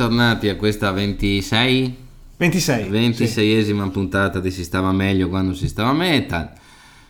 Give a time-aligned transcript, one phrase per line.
[0.00, 1.96] bentornati a questa 26
[2.38, 2.88] 26.
[2.88, 3.90] 26esima sì.
[3.90, 6.50] puntata di Si stava meglio quando si stava metal.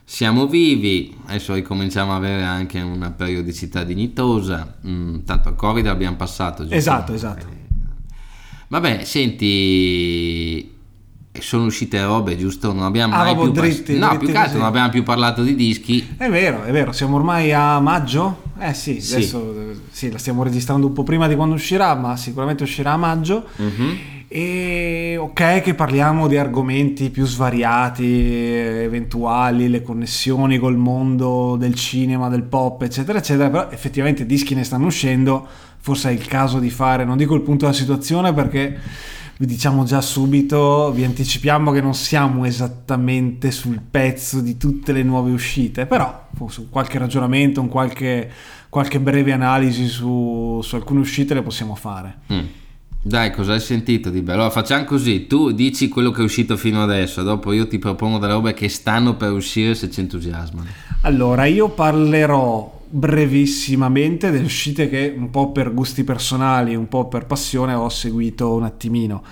[0.03, 4.79] Siamo vivi, adesso ricominciamo a avere anche una periodicità dignitosa.
[4.85, 6.63] Mm, tanto il Covid l'abbiamo passato.
[6.63, 6.75] Giusto?
[6.75, 7.47] Esatto, esatto.
[8.67, 10.79] Vabbè, senti,
[11.39, 12.73] sono uscite robe, giusto?
[12.73, 15.43] Non abbiamo ah, mai più dritti, par- No, più che altro non abbiamo più parlato
[15.43, 16.15] di dischi.
[16.17, 18.49] È vero, è vero, siamo ormai a maggio.
[18.59, 19.15] Eh sì, sì.
[19.15, 19.55] adesso
[19.91, 23.47] sì, la stiamo registrando un po' prima di quando uscirà, ma sicuramente uscirà a maggio.
[23.61, 23.97] Mm-hmm.
[24.33, 32.29] E ok che parliamo di argomenti più svariati, eventuali, le connessioni col mondo del cinema,
[32.29, 35.47] del pop, eccetera, eccetera, però effettivamente dischi ne stanno uscendo,
[35.79, 38.79] forse è il caso di fare, non dico il punto della situazione perché
[39.41, 45.03] vi diciamo già subito, vi anticipiamo che non siamo esattamente sul pezzo di tutte le
[45.03, 48.31] nuove uscite, però su qualche ragionamento, un qualche,
[48.69, 52.19] qualche breve analisi su, su, alcune uscite le possiamo fare.
[52.31, 52.45] Mm.
[53.03, 54.41] Dai, cosa hai sentito di bello?
[54.41, 58.19] Allora, facciamo così, tu dici quello che è uscito fino adesso, dopo io ti propongo
[58.19, 60.69] delle robe che stanno per uscire se ci entusiasmano.
[61.01, 67.27] Allora, io parlerò brevissimamente delle uscite che un po' per gusti personali, un po' per
[67.27, 69.23] passione ho seguito un attimino.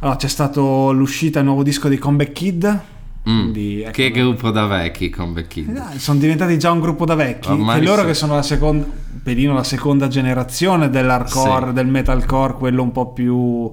[0.00, 2.80] Allora, c'è stato l'uscita del nuovo disco di Comeback Kid.
[3.28, 5.82] Mm, quindi, ecco, che gruppo da vecchi Comeback Kid?
[5.94, 7.50] Eh, sono diventati già un gruppo da vecchi.
[7.50, 8.06] Ormai che loro so...
[8.06, 8.86] che sono la seconda,
[9.22, 11.72] pelino la seconda generazione dell'hardcore, sì.
[11.72, 13.70] del metalcore, quello un po' più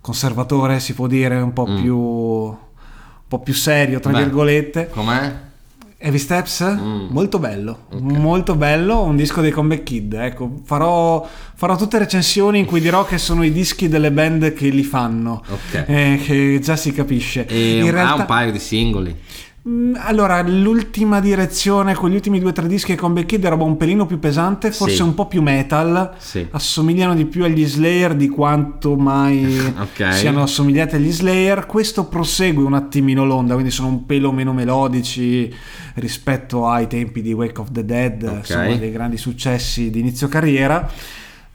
[0.00, 1.80] conservatore, si può dire, un po' mm.
[1.80, 2.56] più un
[3.28, 4.88] po' più serio, tra Beh, virgolette.
[4.90, 5.52] Com'è?
[6.04, 7.06] Heavy Steps, mm.
[7.08, 8.18] molto bello, okay.
[8.18, 13.06] molto bello, un disco dei Comeback Kid, ecco, farò, farò, tutte recensioni in cui dirò
[13.06, 15.84] che sono i dischi delle band che li fanno, okay.
[15.86, 17.46] eh, che già si capisce.
[17.46, 19.16] E in realtà, ha un paio di singoli.
[19.66, 23.54] Mm, allora, l'ultima direzione con gli ultimi due o tre dischi con Beck Kid era
[23.54, 25.02] un pelino più pesante, forse sì.
[25.02, 26.14] un po' più metal.
[26.18, 26.46] Sì.
[26.50, 30.12] Assomigliano di più agli Slayer di quanto mai okay.
[30.12, 31.64] siano assomigliati agli Slayer.
[31.64, 35.50] Questo prosegue un attimino l'onda, quindi sono un pelo meno melodici
[35.94, 38.36] rispetto ai tempi di Wake of the Dead, okay.
[38.36, 40.90] insomma, dei grandi successi di inizio carriera.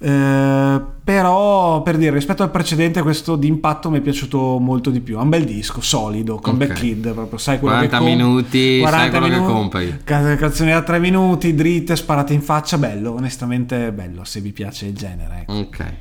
[0.02, 5.18] Eh, però per dire rispetto al precedente questo d'impatto mi è piaciuto molto di più
[5.18, 6.68] è un bel disco solido con okay.
[6.68, 10.38] Back Kid proprio sai quello 40 che minuti 40 sai quello minuti, che compri can-
[10.38, 14.96] canzoni da 3 minuti dritte sparate in faccia bello onestamente bello se vi piace il
[14.96, 15.52] genere ecco.
[15.52, 15.94] ok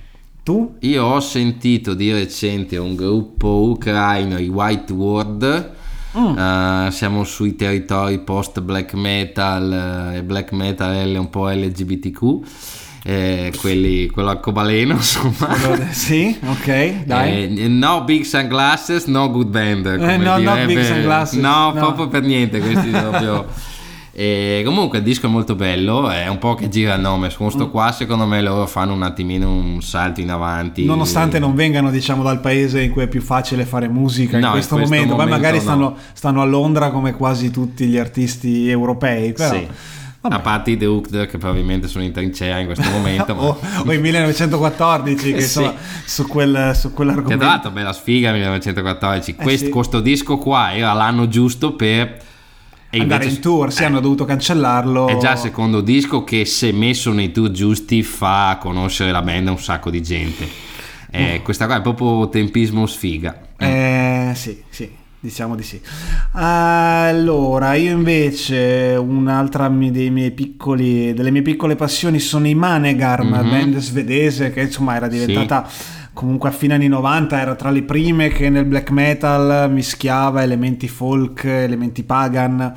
[0.45, 0.77] tu?
[0.79, 5.77] io ho sentito di recente un gruppo ucraino i White World
[6.17, 6.39] Mm.
[6.39, 12.41] Uh, siamo sui territori post black metal e uh, black metal è un po' LGBTQ
[13.05, 15.57] eh, quelli, quello arcobaleno insomma
[15.91, 21.39] sì ok dai eh, no big sunglasses no good band eh, no no big sunglasses
[21.39, 23.47] no, no, proprio per niente questi proprio
[24.21, 27.47] e comunque il disco è molto bello, è un po' che gira il nome, con
[27.47, 27.71] questo mm.
[27.71, 30.85] qua secondo me loro fanno un attimino un salto in avanti.
[30.85, 34.51] Nonostante non vengano diciamo dal paese in cui è più facile fare musica no, in,
[34.51, 35.63] questo in questo, momento, momento poi magari no.
[35.63, 39.55] stanno, stanno, a Londra come quasi tutti gli artisti europei, però...
[39.55, 40.35] Sì Vabbè.
[40.35, 43.35] A parte i The Hooked che probabilmente sono in trincea in questo momento.
[43.39, 45.71] o, o il 1914 che sì.
[46.05, 47.37] su, quel, su quell'argomento.
[47.37, 49.31] Che tra l'altro bella sfiga 1914.
[49.31, 49.71] Eh questo, sì.
[49.71, 52.27] questo disco qua era l'anno giusto per...
[52.91, 55.09] E andare invece, in tour, sì, eh, hanno dovuto cancellarlo.
[55.09, 59.49] È già il secondo disco che se messo nei tour giusti fa conoscere la band
[59.49, 60.49] a un sacco di gente.
[61.11, 61.43] Eh, oh.
[61.43, 63.39] Questa qua è proprio tempismo sfiga.
[63.59, 64.91] Eh, sì, sì.
[65.21, 65.81] Diciamo di sì.
[66.33, 73.51] Allora, io invece un'altra dei miei piccoli, delle mie piccole passioni sono i Manegarm, mm-hmm.
[73.51, 76.09] band svedese che insomma era diventata sì.
[76.13, 80.87] comunque a fine anni 90 era tra le prime che nel black metal mischiava elementi
[80.87, 82.75] folk, elementi pagan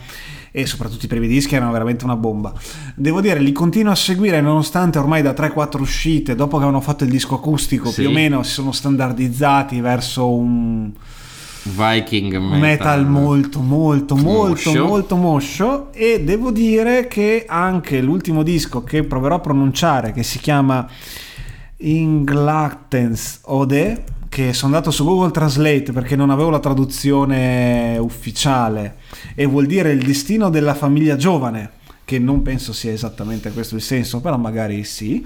[0.49, 2.53] e soprattutto i primi dischi erano veramente una bomba.
[2.95, 7.03] Devo dire, li continuo a seguire nonostante ormai da 3-4 uscite, dopo che avevano fatto
[7.03, 8.01] il disco acustico, sì.
[8.01, 10.91] più o meno si sono standardizzati verso un
[11.63, 12.59] Viking metal.
[12.59, 14.87] metal molto molto molto moscio.
[14.87, 20.39] molto moscio e devo dire che anche l'ultimo disco che proverò a pronunciare che si
[20.39, 20.87] chiama
[21.77, 28.95] Inglattens Ode che sono andato su Google Translate perché non avevo la traduzione ufficiale
[29.35, 31.71] e vuol dire il destino della famiglia giovane
[32.05, 35.23] che non penso sia esattamente questo il senso però magari sì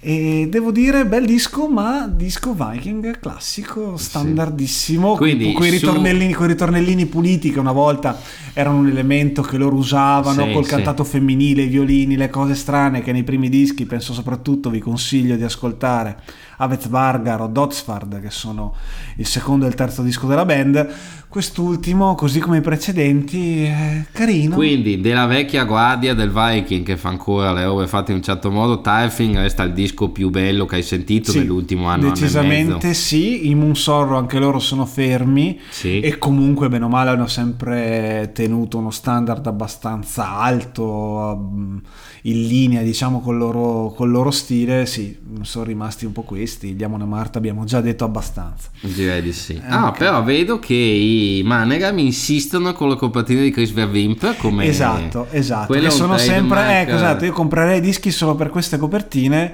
[0.00, 5.12] e devo dire, bel disco, ma disco Viking classico, standardissimo.
[5.12, 5.18] Sì.
[5.18, 6.44] Quindi, con, i ritornellini, su...
[6.44, 8.18] ritornellini puliti che una volta
[8.52, 10.70] erano un elemento che loro usavano, sì, col sì.
[10.70, 15.36] cantato femminile, i violini, le cose strane che nei primi dischi, penso soprattutto, vi consiglio
[15.36, 16.20] di ascoltare
[16.58, 18.74] Avez Vargar o Dotsford, che sono
[19.16, 20.88] il secondo e il terzo disco della band.
[21.28, 24.54] Quest'ultimo, così come i precedenti, è carino.
[24.54, 28.52] Quindi, della vecchia guardia del Viking che fa ancora le robe fatte in un certo
[28.52, 32.08] modo, Typhing resta il disco più bello che hai sentito Sì, nell'ultimo anno.
[32.08, 36.00] Decisamente anno sì, i Moon Sorrow anche loro sono fermi Sì.
[36.00, 41.76] e comunque bene o male hanno sempre tenuto uno standard abbastanza alto, mm,
[42.22, 47.04] in linea diciamo col loro, col loro stile, sì, sono rimasti un po' questi, Diamone
[47.04, 48.70] Marta abbiamo già detto abbastanza.
[48.80, 49.54] Direi di sì.
[49.54, 49.98] Eh, ah, ok.
[49.98, 54.64] però vedo che i Manegam insistono con la copertina di Chris Verwimp come...
[54.64, 59.52] Esatto, esatto, quello che sono sempre, ecco esatto, io comprerei dischi solo per queste copertine.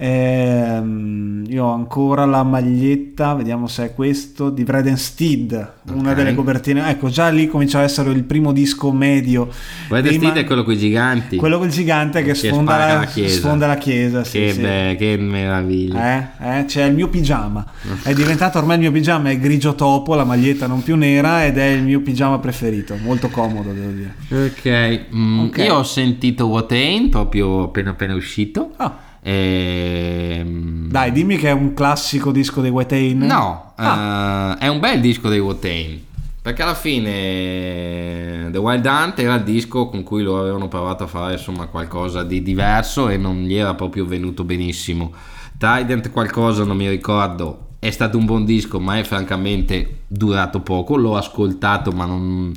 [0.00, 6.16] Ehm, io ho ancora la maglietta, vediamo se è questo, di Vredensteed, una Ok.
[6.16, 6.88] delle copertine.
[6.88, 9.48] Ecco, già lì comincia a essere il primo disco medio.
[9.88, 11.36] Red dei Steed Ma- è quello con i giganti.
[11.36, 13.36] quello col gigante che, Che sfonda, la, la chiesa.
[13.38, 14.22] sfonda la chiesa.
[14.24, 14.60] sì, che, sì.
[14.60, 16.38] be- che meraviglia.
[16.38, 17.64] Eh, eh, c'è il mio pigiama.
[18.02, 21.58] È diventato ormai il mio pigiama, è grigio topo, la maglietta non più nera ed
[21.58, 22.96] è il mio pigiama preferito.
[23.02, 24.14] Molto comodo, devo dire.
[24.30, 25.58] Ok, mm, Ok.
[25.58, 28.70] io ho sentito What Ain't proprio appena appena uscito.
[28.76, 28.96] Ah,
[29.30, 33.18] Ehm, dai, dimmi che è un classico disco dei White Ain.
[33.18, 34.56] No, Ah.
[34.60, 36.06] eh, è un bel disco dei Wotain.
[36.40, 41.06] Perché alla fine The Wild Hunt era il disco con cui loro avevano provato a
[41.06, 45.12] fare insomma qualcosa di diverso e non gli era proprio venuto benissimo.
[45.58, 47.66] Trident qualcosa non mi ricordo.
[47.80, 50.96] È stato un buon disco, ma è francamente durato poco.
[50.96, 52.52] L'ho ascoltato, ma non,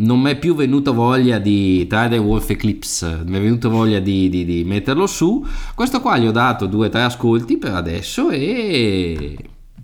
[0.00, 3.22] non mi è più venuto voglia di Trident Wolf Eclipse.
[3.26, 5.44] Mi è venuto voglia di, di- di metterlo su.
[5.74, 9.36] Questo qua gli ho dato due o tre ascolti per adesso e.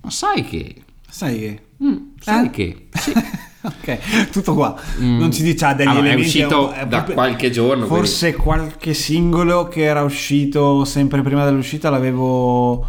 [0.03, 0.75] Ma sai che.
[1.09, 1.61] Sai che...
[1.85, 2.51] Mm, sai Eh?
[2.51, 2.87] che.
[2.93, 3.13] Sì.
[3.63, 4.75] ok, tutto qua.
[5.01, 5.19] Mm.
[5.19, 7.87] Non ci dice ha degli Allora, è uscito un- è da proprio- qualche giorno.
[7.87, 12.87] Forse qualche singolo che era uscito sempre prima dell'uscita l'avevo,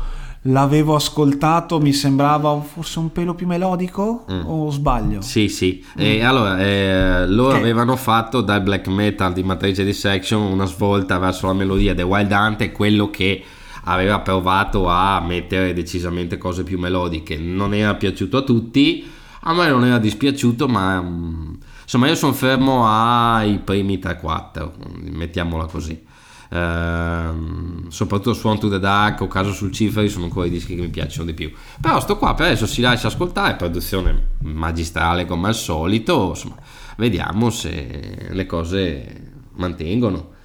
[0.47, 4.41] l'avevo ascoltato, mi sembrava forse un pelo più melodico Mm.
[4.45, 5.21] o sbaglio?
[5.21, 5.83] Sì, sì.
[5.95, 7.59] E allora, eh, loro Ok.
[7.61, 12.03] avevano fatto dal black metal di matrice di section una svolta verso la melodia The
[12.03, 13.43] Wild Hunt è quello che
[13.85, 17.37] aveva provato a mettere decisamente cose più melodiche.
[17.37, 19.05] Non era piaciuto a tutti,
[19.41, 21.53] a me non era dispiaciuto, ma mm,
[21.83, 24.71] insomma io sono fermo ai primi 3-4,
[25.11, 26.03] mettiamola così.
[26.49, 30.81] Ehm, soprattutto Swan to the Dark o Caso sul Ciferi sono ancora i dischi che
[30.81, 31.51] mi piacciono di più
[31.81, 36.55] però sto qua per adesso si lascia ascoltare produzione magistrale come al solito insomma
[36.97, 40.35] vediamo se le cose mantengono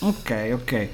[0.00, 0.88] Ok, ok.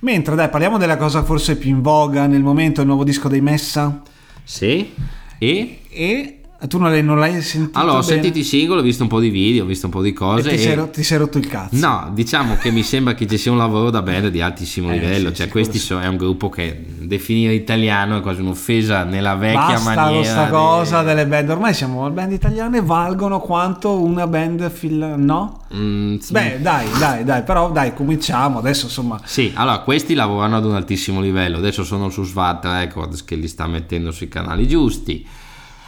[0.00, 3.40] Mentre dai, parliamo della cosa forse più in voga nel momento, il nuovo disco dei
[3.40, 4.00] Messa.
[4.44, 4.94] sì
[5.38, 7.78] e E tu non l'hai, non l'hai sentito?
[7.78, 8.12] allora ho bene?
[8.12, 10.12] sentito i singoli ho visto un po' di video ho visto un po' di E
[10.12, 11.76] cose ti, e- sei, ti sei rotto il cazzo.
[11.76, 14.94] No, diciamo che mi sembra che ci sia un lavoro da band di altissimo Eh,
[14.98, 15.28] livello.
[15.30, 15.86] sì, cioè, sì, questi sì.
[15.86, 20.16] sono, è un gruppo che definire italiano è quasi un'offesa nella vecchia Basta maniera.
[20.16, 21.50] questa cosa delle band.
[21.50, 25.14] Ormai siamo band italiane, valgono quanto una band fil...
[25.16, 25.60] No?
[25.74, 28.58] Mm, Beh, dai, dai, dai, però dai, cominciamo.
[28.58, 33.24] Adesso insomma, Sì, allora questi lavorano ad un altissimo livello, adesso sono su Svat Records
[33.24, 35.26] che li sta mettendo sui canali giusti.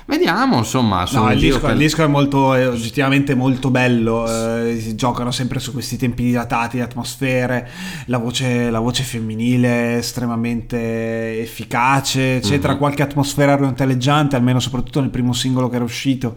[0.08, 4.24] Vediamo, insomma, no, il, disco, per- il disco è molto, è oggettivamente molto bello.
[4.26, 7.68] eh, si giocano sempre su questi tempi dilatati, atmosfere,
[8.06, 12.74] la voce, la voce femminile estremamente efficace, eccetera.
[12.74, 12.78] Mhm.
[12.78, 16.36] Qualche atmosfera orientaleggiante, almeno soprattutto nel primo singolo che era uscito.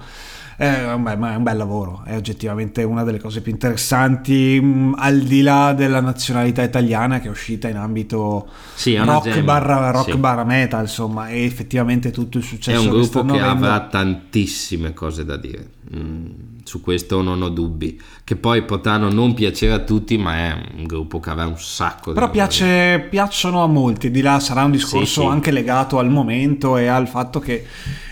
[0.60, 4.60] È un, bel, ma è un bel lavoro, è oggettivamente una delle cose più interessanti,
[4.60, 9.40] mh, al di là della nazionalità italiana che è uscita in ambito Sì, è rock,
[9.42, 10.18] barra, rock Sì.
[10.18, 13.66] barra metal, insomma, e effettivamente tutto il È successo un che gruppo che avendo.
[13.68, 15.66] avrà tantissime cose da dire.
[15.96, 16.26] Mm,
[16.70, 18.00] su questo non ho dubbi.
[18.24, 22.10] Che poi potranno non piacere a tutti, ma è un gruppo che avrà un sacco
[22.12, 22.46] di Però da dire.
[22.46, 25.26] piace, piacciono a molti, di là sarà un discorso Sì, sì.
[25.26, 27.66] anche legato al momento e al fatto che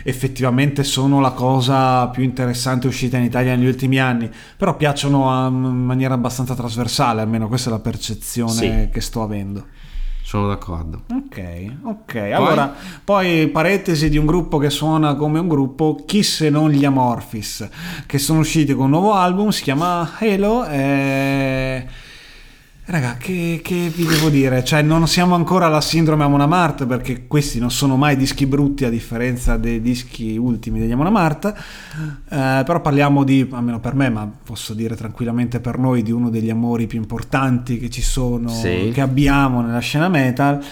[0.03, 5.53] effettivamente sono la cosa più interessante uscita in Italia negli ultimi anni, però piacciono in
[5.85, 8.89] maniera abbastanza trasversale, almeno questa è la percezione Sì.
[8.91, 9.65] che sto avendo.
[10.27, 11.03] Sono d'accordo.
[11.09, 12.15] Ok, ok.
[12.33, 16.83] Allora, poi parentesi di un gruppo che suona come un gruppo, chi se non gli
[16.83, 17.65] Amorphis,
[18.05, 20.65] che sono usciti con un nuovo album, si chiama Halo.
[20.65, 21.87] E...
[22.89, 24.63] Raga, che, che vi devo dire?
[24.63, 28.85] Cioè, non siamo ancora alla sindrome Amon Amart, perché questi non sono mai dischi brutti
[28.85, 31.45] a differenza dei dischi ultimi degli Amon Amart.
[32.29, 36.29] Eh, però parliamo di, almeno per me, ma posso dire tranquillamente per noi, di uno
[36.29, 38.91] degli amori più importanti che ci sono, Sì.
[38.93, 40.63] che abbiamo nella scena metal.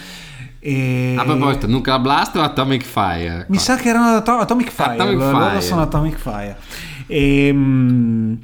[0.58, 1.14] E...
[1.18, 3.44] A proposito, Nuclear Blast o Atomic Fire?
[3.50, 3.64] Mi Qua.
[3.64, 4.92] sa che erano Ato- Atomic Fire.
[4.94, 5.60] Atomic loro Fire.
[5.60, 6.56] sono Atomic Fire.
[7.06, 8.34] E, mm,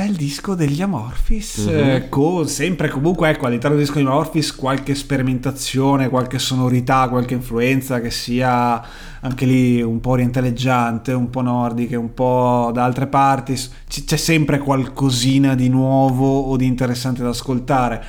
[0.00, 1.88] Bel disco degli Amorphis, mm-hmm.
[1.90, 7.34] eh, con sempre comunque ecco all'interno del disco degli Amorphis qualche sperimentazione, qualche sonorità, qualche
[7.34, 8.82] influenza che sia
[9.20, 14.16] anche lì un po' orientaleggiante, un po' nordiche, un po' da altre parti, C- c'è
[14.16, 18.02] sempre qualcosina di nuovo o di interessante da ascoltare.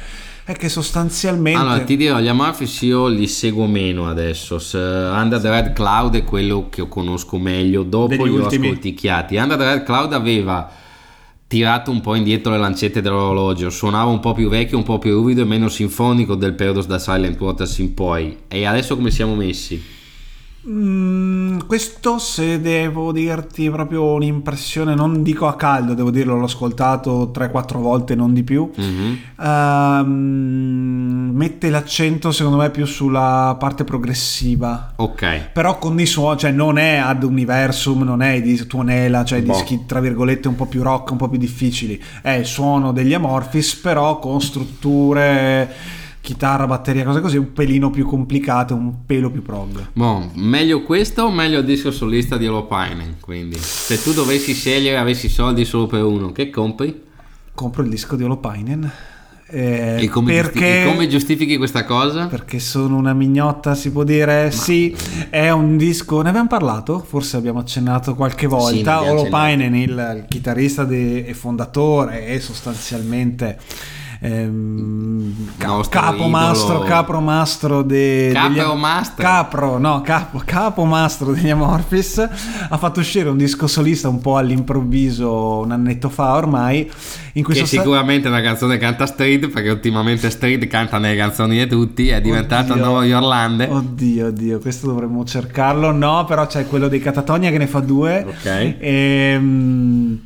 [0.45, 4.61] È che sostanzialmente allora ti dirò gli Amorphis io li seguo meno adesso.
[4.73, 7.83] Under the Red Cloud è quello che conosco meglio.
[7.83, 9.35] Dopo li ho ascolticchiati.
[9.35, 10.79] Under the Red Cloud aveva
[11.51, 15.11] tirato un po' indietro le lancette dell'orologio, suonava un po' più vecchio, un po' più
[15.15, 18.37] ruvido e meno sinfonico del periodo da Silent Waters in poi.
[18.47, 19.99] E adesso come siamo messi?
[20.67, 27.31] Mm, questo se devo dirti proprio un'impressione, non dico a caldo, devo dirlo, l'ho ascoltato
[27.33, 28.69] 3-4 volte, non di più.
[28.79, 29.15] Mm-hmm.
[29.37, 30.05] Uh,
[31.33, 34.93] mette l'accento secondo me più sulla parte progressiva.
[34.97, 35.49] Ok.
[35.51, 39.53] Però con i suoni, cioè non è ad universum, non è di tuonela, cioè boh.
[39.53, 41.99] dischi tra virgolette un po' più rock, un po' più difficili.
[42.21, 48.05] È il suono degli Amorphis, però con strutture chitarra, batteria, cose così, un pelino più
[48.05, 49.87] complicate, un pelo più prog.
[49.93, 53.17] Boh, meglio questo o meglio il disco solista di Lopainen?
[53.19, 57.09] Quindi, se tu dovessi scegliere, avessi soldi solo per uno, che compri?
[57.53, 58.91] Compro il disco di Lopainen.
[59.53, 62.27] Eh, e, come perché, giustifichi, come giustifichi questa cosa?
[62.27, 64.45] Perché sono una mignotta, si può dire.
[64.45, 64.51] Ma...
[64.51, 64.95] Sì,
[65.29, 66.21] è un disco.
[66.21, 66.99] Ne abbiamo parlato?
[66.99, 69.01] Forse abbiamo accennato qualche volta.
[69.01, 73.59] Sì, Olopainen, il, il chitarrista de, e fondatore, è sostanzialmente
[74.23, 79.23] ehm, capo mastro, capro mastro de, capro mastro.
[79.23, 82.17] capro, no, capo, capo mastro degli Amorphis.
[82.69, 86.89] Ha fatto uscire un disco solista un po' all'improvviso un annetto fa ormai
[87.33, 88.37] in cui che sicuramente sta...
[88.37, 92.83] una canzone canta Street perché ultimamente Street canta nelle canzoni di tutti è diventato oddio,
[92.83, 93.67] nuovo Yorlande.
[93.67, 95.91] Oddio oddio questo dovremmo cercarlo.
[95.91, 98.23] No però c'è quello dei Catatonia che ne fa due.
[98.27, 98.45] Ok.
[98.45, 100.19] E, ehm,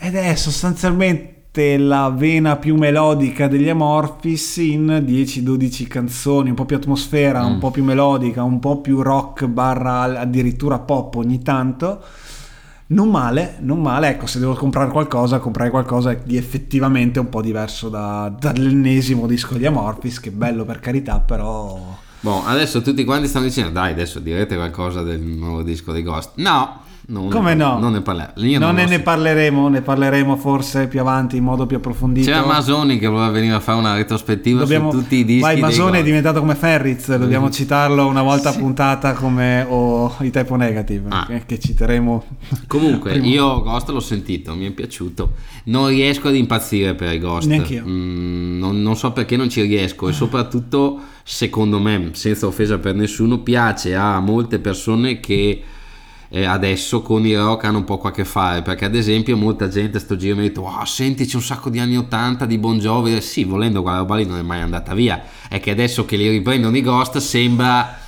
[0.00, 1.37] ed è sostanzialmente
[1.76, 7.52] la vena più melodica degli Amorphis in 10-12 canzoni, un po' più atmosfera, mm.
[7.52, 12.02] un po' più melodica, un po' più rock barra addirittura pop ogni tanto.
[12.90, 17.42] Non male, non male, ecco, se devo comprare qualcosa, comprare qualcosa di effettivamente un po'
[17.42, 21.96] diverso da, dall'ennesimo disco di Amorphis, che bello per carità, però...
[22.20, 26.32] Boh, adesso tutti quanti stanno dicendo, dai, adesso direte qualcosa del nuovo disco di Ghost.
[26.36, 27.78] No, non Come ne, no?
[27.78, 31.64] Non ne, parla- non non ne, ne parleremo, ne parleremo forse più avanti in modo
[31.64, 32.30] più approfondito.
[32.30, 35.40] C'è Masoni che voleva venire a fare una retrospettiva dobbiamo, su tutti i dischi.
[35.40, 37.50] Vai, Masoni è diventato come Ferriz, dobbiamo mm.
[37.50, 38.58] citarlo una volta sì.
[38.58, 41.24] puntata come oh, i typo negative, ah.
[41.26, 42.24] che, che, citeremo.
[42.66, 45.32] Comunque, io Ghost l'ho sentito, mi è piaciuto.
[45.64, 47.48] Non riesco ad impazzire per i Ghost.
[47.48, 47.84] Neanch'io.
[47.86, 52.94] Mm, non, non so perché non ci riesco e soprattutto, secondo me, senza offesa per
[52.94, 55.62] nessuno, piace a molte persone che
[56.30, 59.68] eh, adesso con i rock hanno un po' a che fare perché ad esempio molta
[59.68, 62.58] gente sto giro mi ha detto wow, senti c'è un sacco di anni 80 di
[62.58, 65.22] Bon Jovi sì volendo quella roba lì non è mai andata via.
[65.48, 68.06] È che adesso che li riprendono i Ghost sembra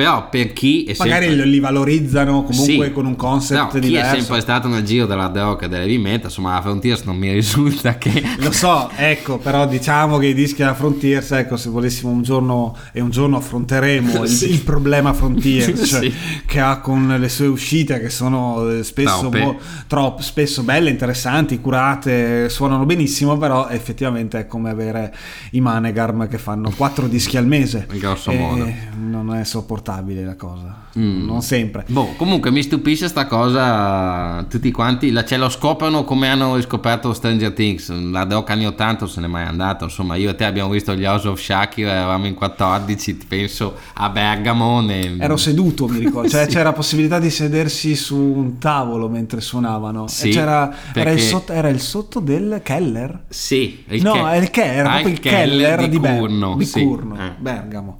[0.00, 1.46] però per chi è magari sempre...
[1.46, 5.04] li valorizzano comunque sì, con un concept no, diverso chi è sempre stato nel giro
[5.04, 9.36] della rock e dell'heavy metal insomma la Frontiers non mi risulta che lo so ecco
[9.36, 13.36] però diciamo che i dischi della Frontiers ecco se volessimo un giorno e un giorno
[13.36, 14.46] affronteremo sì.
[14.46, 16.14] il, il, problema Frontiers cioè, sì.
[16.46, 21.60] che ha con le sue uscite che sono eh, spesso, mo, troppo, spesso belle interessanti
[21.60, 25.14] curate suonano benissimo però effettivamente è come avere
[25.50, 27.86] i Manegarm che fanno quattro dischi al mese.
[27.90, 28.72] In grosso modo.
[28.96, 30.88] non è sopportabile sopportabile la cosa.
[30.98, 31.24] Mm.
[31.24, 31.84] Non sempre.
[31.88, 34.44] Boh, comunque mi stupisce sta cosa.
[34.48, 37.90] Tutti quanti la, ce lo scoprono come hanno riscoperto Stranger Things.
[37.90, 39.84] La Doc anni 80 se n'è mai andato.
[39.84, 44.08] Insomma, io e te abbiamo visto gli House of Shakir, eravamo in 14, penso a
[44.08, 44.80] Bergamo.
[44.80, 45.16] Ne...
[45.18, 46.18] Ero seduto, mi ricordo.
[46.30, 46.50] Cioè, sì.
[46.50, 50.06] c'era possibilità di sedersi su un tavolo mentre suonavano.
[50.06, 51.00] Sì, c'era, perché...
[51.00, 53.24] era, il sotto, era, il sotto, del Keller?
[53.28, 53.84] Sì.
[53.88, 56.48] Il no, Ke- il Keller, era ah, proprio il Keller, Keller di, di Curno.
[56.50, 56.82] Ber- di sì.
[56.82, 57.32] Curno, eh.
[57.36, 57.98] Bergamo.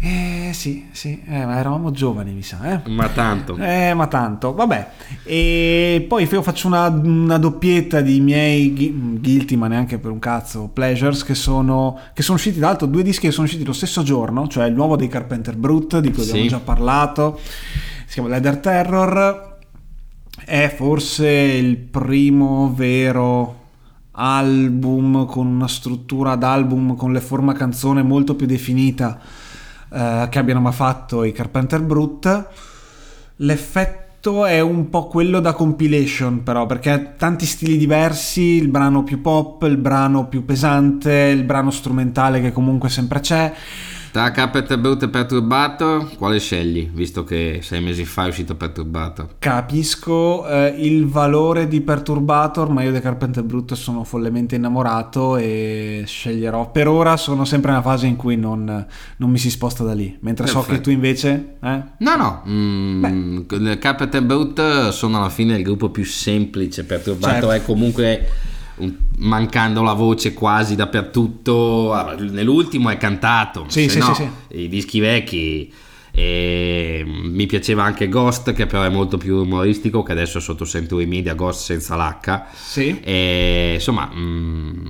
[0.00, 2.74] Eh sì, sì, eh, ma eravamo giovani, mi sa.
[2.74, 2.90] Eh?
[2.90, 3.56] Ma tanto.
[3.56, 4.54] Eh, ma tanto.
[4.54, 4.90] Vabbè.
[5.24, 8.72] E poi io faccio una, una doppietta di miei
[9.20, 13.02] guilty, ma neanche per un cazzo, pleasures, che sono, che sono usciti, tra l'altro, due
[13.02, 16.22] dischi che sono usciti lo stesso giorno, cioè il nuovo dei Carpenter Brut, di cui
[16.22, 16.30] sì.
[16.30, 17.40] abbiamo già parlato,
[18.06, 19.54] si chiama Leather Terror.
[20.44, 23.64] È forse il primo vero
[24.12, 29.18] album con una struttura d'album con le forma canzone molto più definita
[29.92, 32.46] eh, che abbiano mai fatto i Carpenter Brut.
[33.36, 39.04] L'effetto è un po' quello da compilation però perché ha tanti stili diversi, il brano
[39.04, 43.52] più pop, il brano più pesante, il brano strumentale che comunque sempre c'è
[44.16, 49.34] Tra Carpet Brut e Perturbator, quale scegli, visto che sei mesi fa è uscito Perturbator?
[49.38, 56.04] Capisco eh, il valore di Perturbator, ma io di Carpenter Brut sono follemente innamorato e
[56.06, 56.70] sceglierò.
[56.70, 58.86] Per ora sono sempre nella fase in cui non,
[59.18, 60.76] non mi si sposta da lì, mentre so Perfetto.
[60.76, 61.56] che tu invece...
[61.62, 61.82] Eh?
[61.98, 67.50] No, no, mm, le Carpet Brut sono alla fine il gruppo più semplice, Perturbator Certo.
[67.50, 68.55] è comunque un-
[69.18, 74.28] mancando la voce quasi dappertutto, Ah, nell'ultimo è cantato, Sì, se sì, no, sì,
[74.58, 75.72] i dischi vecchi...
[76.18, 80.64] E mi piaceva anche Ghost che però è molto più umoristico che adesso è sotto
[80.64, 83.00] Century Media Ghost senza l'H Sì.
[83.02, 84.84] e insomma mm,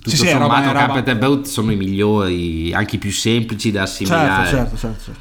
[0.00, 3.12] tutto Sì, sommato roba- è roba- Carpet e Brut sono i migliori anche i più
[3.12, 5.20] semplici da assimilare Certo, certo, certo, certo.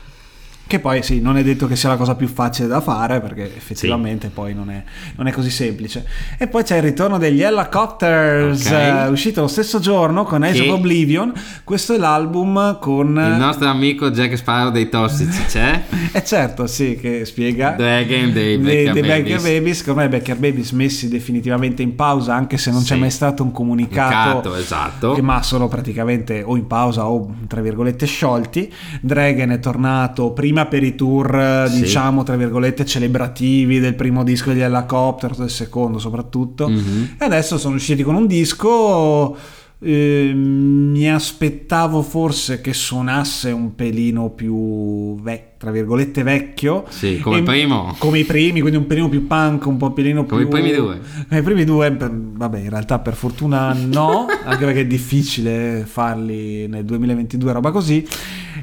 [0.71, 3.43] Che poi sì, non è detto che sia la cosa più facile da fare perché
[3.43, 4.81] effettivamente poi non è,
[5.17, 6.05] non è così semplice.
[6.37, 8.71] E poi c'è il ritorno degli Helicopters, Ok.
[8.71, 11.33] eh, uscito lo stesso giorno con Age Che- of Oblivion.
[11.65, 13.07] Questo è l'album con...
[13.09, 15.81] il nostro amico Jack Sparrow dei Tossici c'è
[16.13, 17.71] Eh certo, sì, che spiega...
[17.71, 19.23] Dragon dei dei, Becker dei Babies.
[19.41, 22.99] Becker Babies, ormai i Becker Babies messi definitivamente in pausa, anche se non c'è Sì.
[22.99, 25.11] mai stato un comunicato, Comunicato, esatto.
[25.15, 28.71] che ma sono praticamente o in pausa o tra virgolette sciolti.
[29.01, 31.81] Dragon è tornato prima per i tour, eh, Sì.
[31.81, 37.15] diciamo tra virgolette celebrativi del primo disco degli Helicopter, del secondo soprattutto, Mhm.
[37.19, 39.35] e adesso sono usciti con un disco.
[39.83, 46.85] eh, mi aspettavo forse che suonasse un pelino più vecchio, tra virgolette vecchio.
[46.89, 47.93] Sì, come E- primo.
[47.99, 50.57] Come i primi, quindi un pelino più punk, un po' pelino Come più...
[50.57, 50.99] i primi due.
[51.27, 55.83] Come i primi due, per- vabbè, in realtà per fortuna no, anche perché è difficile
[55.85, 58.03] farli nel 2022, roba così.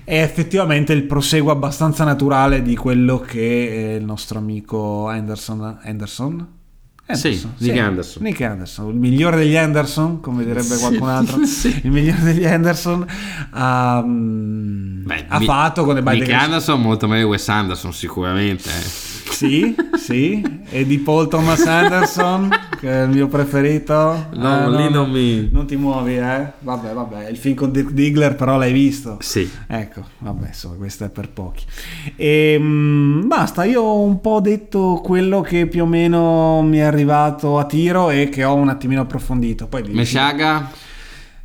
[0.02, 5.78] È effettivamente il proseguo abbastanza naturale di quello che il nostro amico Anderson.
[5.85, 6.47] Anderson?
[7.15, 8.23] Sì, Nick Anderson.
[8.23, 11.45] Nick Anderson, il migliore degli Anderson, come direbbe qualcun altro.
[11.47, 11.81] Sì.
[11.85, 13.07] Il migliore degli Anderson
[13.50, 18.68] ha, mm, Beh, ha mi- fatto con the Nick Anderson molto meglio Wes Anderson sicuramente
[18.68, 19.16] eh.
[19.38, 22.48] Sì, sì, e di Paul Thomas Anderson,
[22.81, 24.27] che è il mio preferito.
[24.33, 26.51] No, Eh, lì non mi- Non ti muovi, eh?
[26.59, 29.18] Vabbè, vabbè, il film con Dirk Diggler però l'hai visto.
[29.20, 31.64] sì Ecco, vabbè, insomma, questo è per pochi.
[32.16, 37.59] E basta, io ho un po' detto quello che più o meno mi è arrivato
[37.61, 39.68] a tiro e che ho un attimino approfondito.
[39.68, 40.68] Poi di- Meshaga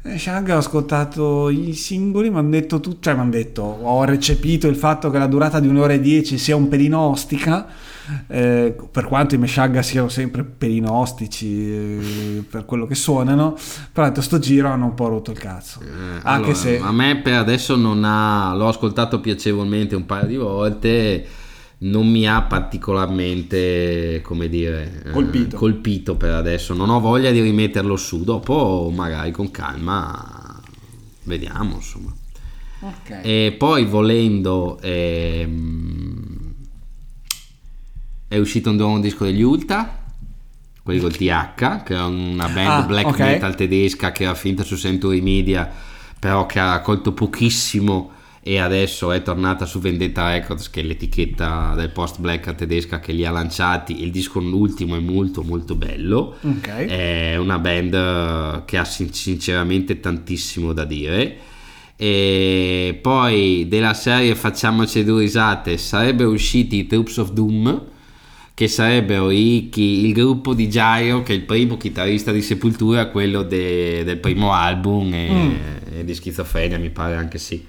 [0.04, 4.04] eh, Shag ho ascoltato i singoli, mi hanno detto tutto, cioè mi hanno detto, ho
[4.04, 7.68] recepito il fatto che la durata di un'ora e dieci sia un pelino ostica,
[8.28, 13.56] eh, per quanto i Meshuggah siano sempre pelino ostici eh, per quello che suonano,
[13.94, 15.80] però detto sto giro hanno un po' rotto il cazzo.
[15.80, 15.86] Eh,
[16.24, 16.80] Anche allora, se...
[16.80, 21.26] a me per adesso non ha l'ho ascoltato piacevolmente un paio di volte
[21.86, 25.58] non mi ha particolarmente come dire eh, Colpito.
[25.58, 30.62] colpito per adesso non ho voglia di rimetterlo su dopo magari con calma
[31.24, 32.14] vediamo insomma
[32.80, 33.20] Ok.
[33.22, 36.54] e poi volendo ehm,
[38.28, 40.00] è uscito un nuovo disco degli Ulta
[40.84, 43.20] quelli col TH che è una band Ah, black ok.
[43.20, 45.70] metal tedesca che era finta su Century Media
[46.20, 48.12] però che ha raccolto pochissimo
[48.46, 53.14] e adesso è tornata su Vendetta Records che è l'etichetta del post black tedesca che
[53.14, 56.68] li ha lanciati il disco ultimo è molto molto bello Ok.
[56.68, 61.38] è una band eh, che ha sin- sinceramente tantissimo da dire
[61.96, 67.82] e poi della serie facciamoci due risate sarebbero usciti i Troops of Doom
[68.54, 73.08] che sarebbero i- chi- il gruppo di Gyro che è il primo chitarrista di Sepultura
[73.08, 75.52] quello de- del primo album e, Mm.
[76.00, 77.66] e di Schizofrenia mi pare anche sì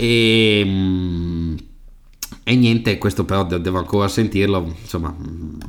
[0.00, 1.56] e, mm,
[2.44, 5.60] e niente questo però de- devo ancora sentirlo insomma mm,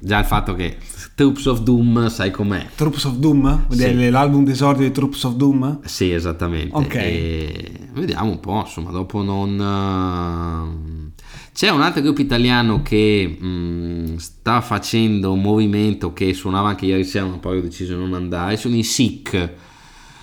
[0.00, 0.78] già il fatto che
[1.14, 3.66] Troops of Doom sai com'è Troops of Doom?
[3.70, 4.08] Sì.
[4.08, 5.80] L'album d'esordio di Troops of Doom?
[5.84, 6.74] sì, esattamente.
[6.76, 6.94] Ok.
[6.94, 11.12] E vediamo un po', insomma, dopo non...
[11.52, 17.02] C'è un altro gruppo italiano che mh, sta facendo un movimento che suonava anche ieri
[17.02, 18.84] sera, ma poi ho deciso di non andare, sono i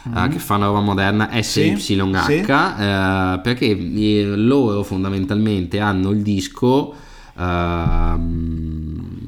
[0.05, 0.17] SIC.
[0.23, 6.93] eh, che fanno roba moderna SYH Sì, eh, perché eh, loro fondamentalmente hanno il disco
[7.37, 9.27] ehm,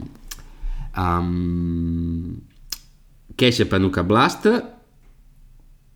[0.96, 2.36] ehm,
[3.36, 4.64] che esce per Nuka Blast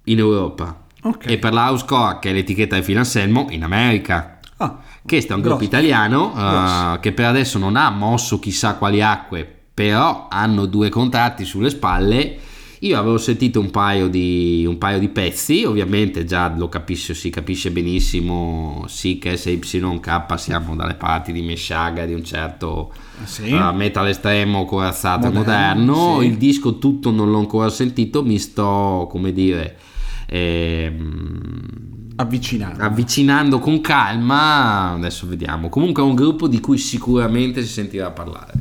[0.05, 1.25] in Europa Ok.
[1.29, 5.35] e per la Housecore che è l'etichetta di Phil Anselmo in America Ah, questo è
[5.35, 6.99] un gruppo italiano Grosso.
[6.99, 12.37] che per adesso non ha mosso chissà quali acque però hanno due contratti sulle spalle
[12.83, 17.29] io avevo sentito un paio di, un paio di pezzi ovviamente già lo capisce, si
[17.29, 22.91] capisce benissimo sì che SYK siamo dalle parti di Meshaga di un certo
[23.23, 23.49] Sì.
[23.49, 26.25] eh, metal estremo corazzato Moderno, moderno sì.
[26.27, 29.77] il disco tutto non l'ho ancora sentito mi sto come dire
[30.25, 31.59] ehm,
[32.15, 32.83] Avvicinando.
[32.83, 35.69] avvicinando con calma, adesso vediamo.
[35.69, 38.53] Comunque è un gruppo di cui sicuramente si sentirà parlare.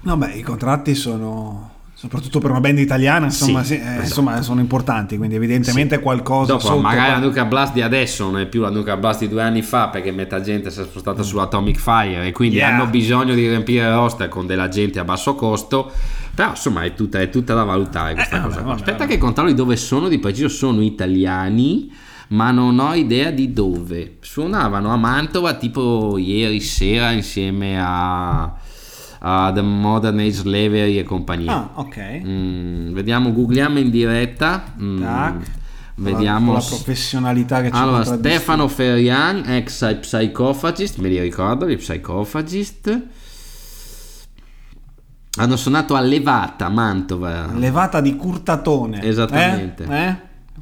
[0.00, 4.00] No, beh, i contratti sono soprattutto per una band italiana, insomma, Sì, sì, eh, esatto.
[4.02, 6.00] insomma, sono importanti, quindi evidentemente Sì.
[6.02, 9.20] qualcosa Dopo, sotto magari la Nuclear Blast di adesso non è più la Nuclear Blast
[9.20, 12.56] di due anni fa perché metà gente si è spostata su Atomic Fire e quindi
[12.56, 12.58] Mm.
[12.58, 12.68] Yeah.
[12.74, 15.90] hanno bisogno di riempire il roster con della gente a basso costo.
[16.34, 18.54] Però insomma è tutta, è tutta da valutare questa Eh, cosa.
[18.56, 19.10] vabbè, vabbè, Aspetta vabbè.
[19.12, 20.48] che controlli dove sono di preciso.
[20.48, 21.90] Sono italiani,
[22.28, 24.16] ma non ho idea di dove.
[24.20, 28.52] Suonavano a Mantova tipo ieri sera insieme a,
[29.26, 31.52] a The Modern Age Slavery e compagnia.
[31.52, 32.20] Ah, ok.
[32.24, 34.74] Mm, vediamo, googliamo in diretta.
[34.78, 35.34] Mm, Tac.
[35.96, 36.52] Vediamo.
[36.52, 38.04] con la professionalità che ci Allora.
[38.04, 43.02] Stefano Ferrian, ex Psychophagist, me li ricordo, gli Psychophagist.
[45.36, 47.50] Hanno suonato a Levata, Mantova.
[47.54, 49.02] levata di curtatone.
[49.02, 49.84] Esattamente.
[49.84, 50.06] Eh?
[50.06, 50.16] Eh?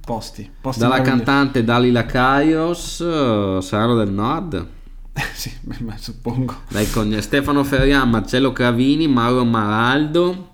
[0.05, 4.67] Posti, posti Dalla cantante Dalila Kaios, eh, saranno del nord.
[5.35, 6.55] sì, beh, suppongo.
[6.69, 10.51] Dai, con Stefano Ferrian, Marcello Cravini, Mauro Maraldo.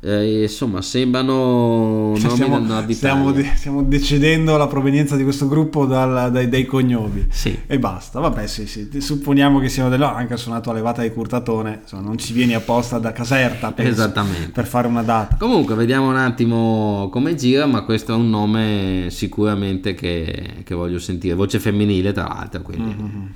[0.00, 6.30] Eh, insomma, sembrano nomi stiamo, stiamo, de- stiamo decidendo la provenienza di questo gruppo dal-
[6.30, 7.26] dai, dai cognomi.
[7.30, 7.58] Sì.
[7.66, 8.88] E basta, vabbè, sì, sì.
[9.00, 11.80] Supponiamo che siano del no, anche suonato a levata di curtatone.
[11.82, 14.12] Insomma, non ci vieni apposta da Caserta penso,
[14.52, 15.36] per fare una data.
[15.36, 20.98] Comunque, vediamo un attimo come gira, ma questo è un nome sicuramente che, che voglio
[20.98, 21.34] sentire.
[21.34, 22.62] Voce femminile, tra l'altro.
[22.62, 22.94] Quindi.
[22.94, 23.26] Mm-hmm.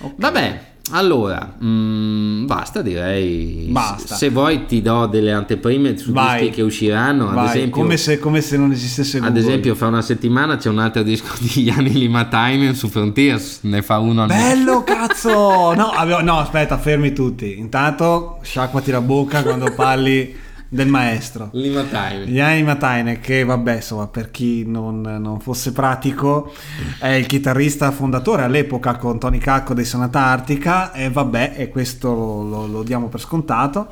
[0.00, 0.12] Ok.
[0.16, 0.60] Vabbè,
[0.92, 3.68] allora, mm, basta direi.
[3.70, 4.16] Basta.
[4.16, 6.40] Se vuoi ti do delle anteprime su Vai.
[6.40, 7.28] dischi che usciranno.
[7.28, 9.40] Ad Vai, esempio, come, se, come se non esistesse ad Google.
[9.40, 13.60] esempio, fra una settimana c'è un altro disco di Yanni Limatainen su Frontiers.
[13.62, 14.28] Ne fa uno al.
[14.28, 15.74] Bello cazzo!
[15.74, 17.56] No, avevo- no, aspetta, fermi tutti.
[17.58, 20.34] Intanto sciacquati la bocca quando parli
[20.72, 21.50] del maestro.
[21.52, 22.32] Limatainen.
[22.32, 26.52] Gianni Mataine, che vabbè, insomma, per chi non, non fosse pratico,
[27.00, 32.14] è il chitarrista fondatore all'epoca con Tony Cacco dei Sonata Artica e vabbè, e questo
[32.14, 33.88] lo, lo- lo diamo per scontato.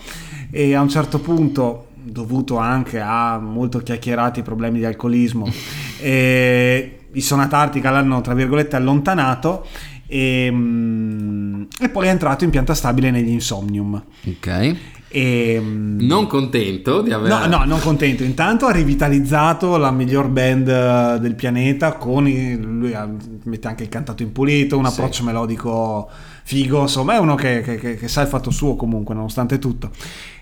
[0.51, 5.51] E a un certo punto, dovuto anche a molto chiacchierati problemi di alcolismo,
[6.01, 9.67] e i Sonata Artica l'hanno, tra virgolette, allontanato
[10.07, 14.01] e, mm, e poi è entrato in pianta stabile negli Insomnium.
[14.27, 14.77] Ok.
[15.11, 17.29] E, mm, Non contento di aver.
[17.31, 18.23] No, no, non contento.
[18.25, 23.09] Intanto ha rivitalizzato la miglior band eh, del pianeta con i- lui ha-
[23.45, 24.93] mette anche il cantato impulito, un Sì.
[24.93, 26.09] approccio melodico
[26.45, 29.91] figo, insomma è uno che, che- che- che sa il fatto suo comunque nonostante tutto.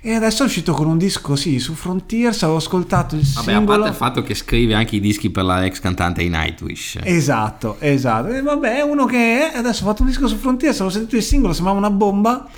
[0.00, 3.54] E adesso è uscito con un disco, sì, su Frontiers, avevo ascoltato il Vabbè, a
[3.56, 3.76] singolo.
[3.78, 6.98] parte il fatto che scrive anche i dischi per la ex cantante di Nightwish.
[7.02, 8.28] Esatto, esatto.
[8.28, 11.22] E vabbè, è uno che adesso ha fatto un disco su Frontiers, avevo sentito il
[11.22, 12.48] singolo, sembrava una bomba.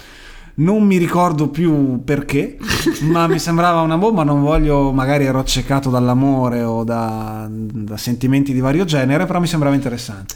[0.58, 2.58] Non mi ricordo più perché,
[3.10, 4.24] ma mi sembrava una bomba.
[4.24, 9.46] Non voglio, magari ero accecato dall'amore o da, da sentimenti di vario genere, però mi
[9.46, 10.34] sembrava interessante.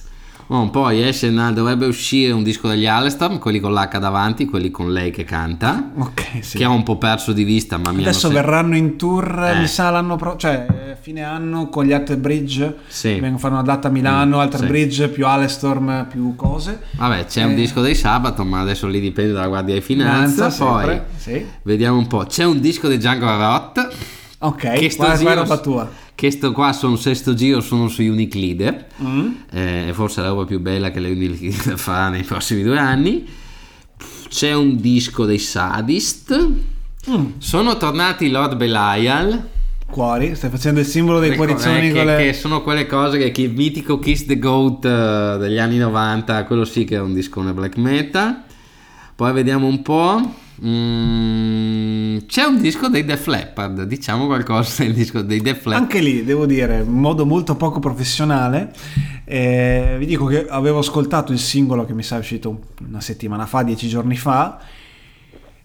[0.55, 4.93] Oh, poi esce, dovrebbe uscire un disco degli Alestorm, quelli con l'H davanti, quelli con
[4.93, 6.59] lei che canta, Ok, sì.
[6.59, 9.61] che ho un po' perso di vista, ma mi Adesso verranno in tour, Eh.
[9.61, 12.77] mi sa l'anno pro- cioè fine anno con gli Alter Bridge.
[12.87, 13.13] Sì.
[13.13, 14.67] Vengono a fare una data a Milano, Mm, Alter sì.
[14.67, 16.81] Bridge più Alestorm più cose.
[16.93, 17.55] Vabbè, c'è un Eh.
[17.55, 20.51] disco dei Sabato, ma adesso lì dipende dalla Guardia di Finanza.
[20.51, 21.47] Finanza, poi sì.
[21.63, 22.25] vediamo un po'.
[22.27, 23.89] C'è un disco di Django Rot,
[24.45, 25.91] Ok, Che sto qua, giro- roba tua.
[26.15, 28.87] che sto qua sono sesto giro, sono su Unique Leader.
[29.03, 29.31] Mm.
[29.53, 33.27] eh, forse la roba più bella che le Unique Leader farà nei prossimi due anni.
[34.29, 36.49] C'è un disco dei Sadist.
[37.11, 37.25] Mm.
[37.39, 39.49] Sono tornati Lord Belial.
[39.91, 42.17] Cuori, stai facendo il simbolo dei Ecco, cuorizzoni eh, che, le...
[42.17, 46.45] che sono quelle cose che, che il mitico Kiss the Goat eh, degli anni 90,
[46.47, 48.43] quello sì che è un discone black metal.
[49.15, 50.35] Poi vediamo un po'.
[50.65, 55.83] Mm, c'è un disco dei Def Leppard, diciamo qualcosa del disco dei Def Leppard.
[55.83, 58.73] Anche lì, devo dire, in modo molto poco professionale,
[59.25, 63.47] eh, vi dico che avevo ascoltato il singolo che mi sa è uscito una settimana
[63.47, 64.61] fa, dieci giorni fa,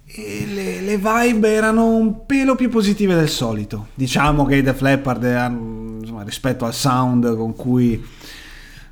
[0.05, 3.87] e le, le vibe erano un pelo più positive del solito.
[3.93, 8.01] Diciamo che i Leppard, hanno, insomma, rispetto al sound con cui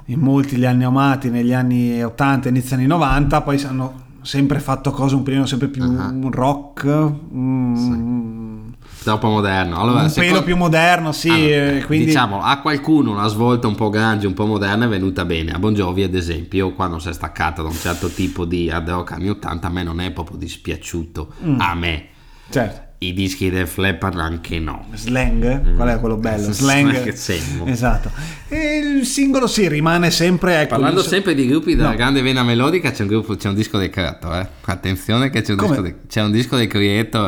[0.08, 4.92] in molti li hanno amati negli anni 80 inizio anni 90, poi hanno sempre fatto
[4.92, 6.14] cose un pelino sempre più Ah.
[6.32, 6.86] rock,
[7.34, 8.64] mm,
[9.04, 9.80] Troppo moderno.
[9.80, 12.06] Allora, un secondo- pelo più moderno, sì, Allora, eh, quindi...
[12.06, 15.52] Diciamo, a qualcuno una svolta un po' grunge, un po' moderna è venuta bene.
[15.52, 18.90] A Bon Jovi, ad esempio, quando si è staccato da un certo tipo di hard
[18.90, 21.34] rock anni 80, a me non è proprio dispiaciuto.
[21.46, 21.60] Mm.
[21.60, 22.06] A me.
[22.50, 22.85] Certo.
[23.08, 24.86] I dischi del Flapper anche no.
[24.94, 25.76] Slang?
[25.76, 26.52] Qual è quello bello?
[26.54, 27.12] Slang.
[27.14, 28.10] Slang esatto.
[28.48, 30.62] E il singolo sì, rimane sempre...
[30.62, 31.96] Ecco, Parlando il- sempre di gruppi della No.
[31.96, 34.50] grande vena melodica, c'è un, gruppo, c'è un disco dei Creator, eh.
[34.66, 35.70] Attenzione che c'è un, Come?
[35.70, 37.24] disco dei, c'è un disco dei Creator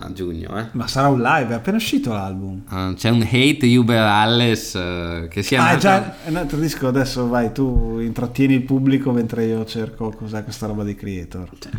[0.00, 0.64] eh, a giugno, eh.
[0.72, 2.62] Ma sarà un live, è appena uscito l'album.
[2.70, 6.28] Eh, c'è un Hate Uber Alles eh, che si è Ah, è nato- già è
[6.30, 10.82] un altro disco, adesso vai, tu intrattieni il pubblico mentre io cerco cos'è questa roba
[10.82, 11.48] dei creator.
[11.58, 11.72] Cioè,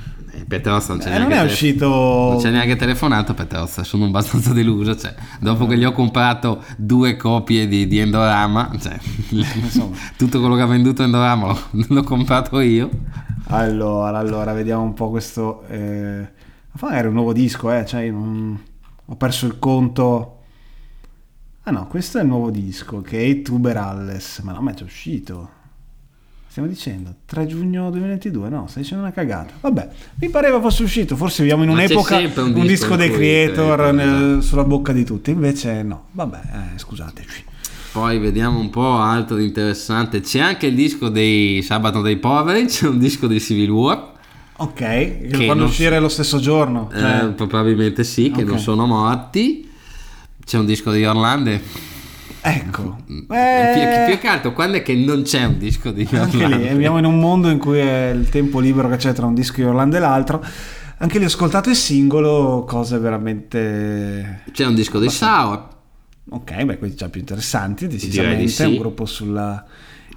[0.48, 1.88] Petrozza non c'è Eh, non è uscito...
[1.88, 4.96] Non c'è neanche telefonato Petrozza, sono abbastanza deluso.
[4.96, 8.98] Cioè, dopo che gli ho comprato due copie di, di Endorama, cioè,
[10.18, 12.90] tutto quello che ha venduto Endorama l'ho, l'ho comprato io.
[13.48, 15.64] Allora, allora, vediamo un po' questo...
[15.68, 16.38] Eh...
[16.80, 18.64] È un nuovo disco, eh, cioè io non...
[19.06, 20.36] ho perso il conto...
[21.64, 24.74] Ah no, questo è il nuovo disco, che è Tuber Alles, ma no, ma è
[24.76, 25.58] già uscito.
[26.50, 29.54] Stiamo dicendo 3 giugno 2022, no, stai dicendo una cagata.
[29.62, 29.88] Vabbè,
[30.20, 33.92] mi pareva fosse uscito, forse viviamo in un'epoca un, un disco disco dei creator eh,
[33.92, 36.06] nel- sulla bocca di tutti, invece no.
[36.12, 36.40] Vabbè,
[36.74, 37.44] eh, scusateci.
[37.92, 40.22] Poi vediamo un po' altro di interessante.
[40.22, 44.14] C'è anche il disco dei Sabato dei Poveri, c'è un disco di Civil War.
[44.58, 44.74] Ok,
[45.30, 46.90] che fanno uscire lo stesso giorno.
[46.92, 48.50] eh, cioè- probabilmente sì, che Ok.
[48.50, 49.70] non sono morti.
[50.44, 51.52] C'è un disco di Orlando.
[52.42, 52.98] Ecco.
[53.06, 56.58] Più, Eh, più che altro, quando è che non c'è un disco di anche Orlando?
[56.58, 59.34] lì, viviamo in un mondo in cui è il tempo libero che c'è tra un
[59.34, 60.44] disco di Orlando e l'altro.
[61.02, 64.44] Anche lì ho ascoltato il singolo, cose veramente...
[64.52, 65.68] C'è un disco di Sour.
[66.30, 68.42] Ok, beh, questi già più interessanti, decisamente.
[68.42, 68.64] di sì.
[68.64, 69.66] Un gruppo sulla...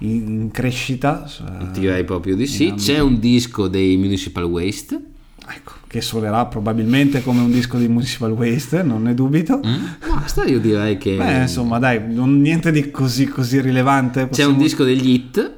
[0.01, 1.25] in, crescita.
[1.71, 2.73] Direi proprio di sì.
[2.75, 5.11] C'è un disco dei Municipal Waste.
[5.47, 9.59] Ecco, che suonerà probabilmente come un disco di Municipal Waste, non ne dubito.
[10.07, 11.15] Basta, io direi che.
[11.17, 14.21] Beh, insomma, dai, non, niente di così, così rilevante.
[14.21, 15.51] C'è possiamo- un disco degli Hit.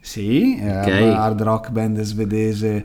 [0.00, 0.86] Sì, è Ok.
[1.02, 2.84] una hard rock band svedese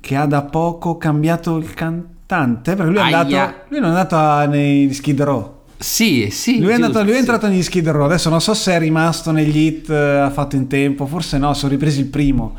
[0.00, 3.18] che ha da poco cambiato il cantante, perché lui è Aia.
[3.20, 5.54] andato, lui non è andato a- nei Skid Row.
[5.78, 6.58] Sì, sì.
[6.58, 7.20] Lui è, andato, giusto, lui è sì.
[7.20, 10.56] entrato negli Skid Row, adesso non so se è rimasto negli hit, eh, ha fatto
[10.56, 12.56] in tempo, forse no, sono ripresi il primo,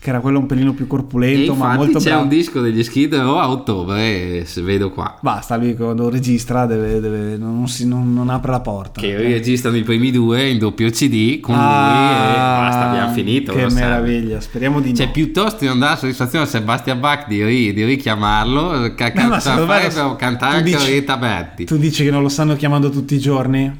[0.00, 2.22] che era quello un pelino più corpulento, ma molto c'è bravo.
[2.22, 5.18] un disco degli Skid Row a ottobre, se vedo qua.
[5.20, 9.02] Basta, lui quando registra deve, deve- non, si- non- non apre la porta.
[9.02, 13.52] Che registrano i primi due in doppio CD con lui e Ah, basta, abbiamo finito.
[13.52, 13.82] Che lo sai.
[13.82, 15.12] meraviglia, speriamo di Cioè, no.
[15.12, 18.94] piuttosto di non dare soddisfazione a Sebastian Bach di, ri- di richiamarlo, Eh,
[19.26, 21.64] ma secondo me lo- farebbero cantare anche Orietta Berti.
[21.66, 23.78] Tu dici che non lo stanno chiamando tutti i giorni?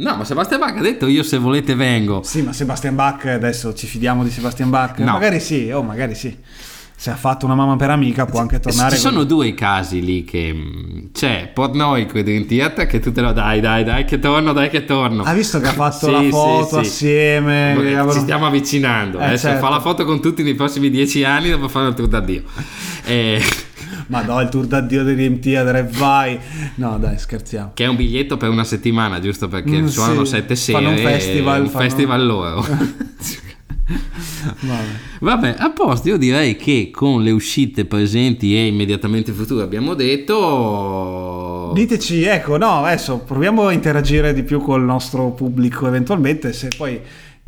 [0.00, 2.22] No, ma Sebastian Bach ha detto io se volete vengo.
[2.22, 4.98] Sì, ma Sebastian Bach, adesso ci fidiamo di Sebastian Bach?
[4.98, 5.12] No.
[5.12, 6.34] Magari sì, oh, magari sì.
[6.96, 8.94] Se ha fatto una mamma per amica può anche tornare.
[8.94, 13.22] Ci con- sono due casi lì che mh, c'è Portnoy con Theater che tu te
[13.22, 15.22] lo dai, dai, dai che torno, dai che torno.
[15.22, 16.86] Ha visto che ha fatto Sì, la sì, foto sì.
[16.88, 17.72] assieme?
[17.74, 19.18] Ci che avevano- stiamo avvicinando.
[19.18, 19.64] Eh, Adesso certo.
[19.64, 22.42] fa la foto con tutti nei prossimi dieci anni dopo fare il tour d'addio.
[23.02, 23.42] Eh,
[24.10, 26.38] Ma no, il tour d'addio di DMT e vai.
[26.76, 27.70] No, dai, scherziamo.
[27.74, 30.30] che è un biglietto per una settimana, giusto perché Mm, suonano sì.
[30.34, 30.78] sette sere.
[30.78, 32.66] Fanno un festival, Un fanno- festival loro.
[34.60, 34.84] Vabbè.
[35.20, 41.72] Vabbè, a posto, io direi che con le uscite presenti e immediatamente future abbiamo detto...
[41.74, 47.00] Diteci, ecco, no, adesso proviamo a interagire di più col nostro pubblico eventualmente, se poi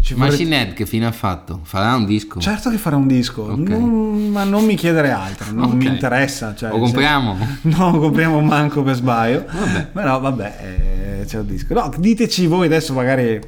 [0.02, 1.60] ci Machine Head che fine ha fatto?
[1.62, 2.40] Farà un disco?
[2.40, 3.68] Certo che farà un disco, Ok.
[3.68, 5.72] non- ma non mi chiedere altro, non Ok.
[5.74, 6.54] mi interessa.
[6.54, 7.36] Cioè, Lo compriamo?
[7.38, 9.44] se- No, compriamo manco per sbaglio.
[9.50, 9.86] Vabbè.
[9.92, 11.72] Però vabbè, eh, c'è un disco.
[11.74, 13.40] No, diteci voi adesso magari...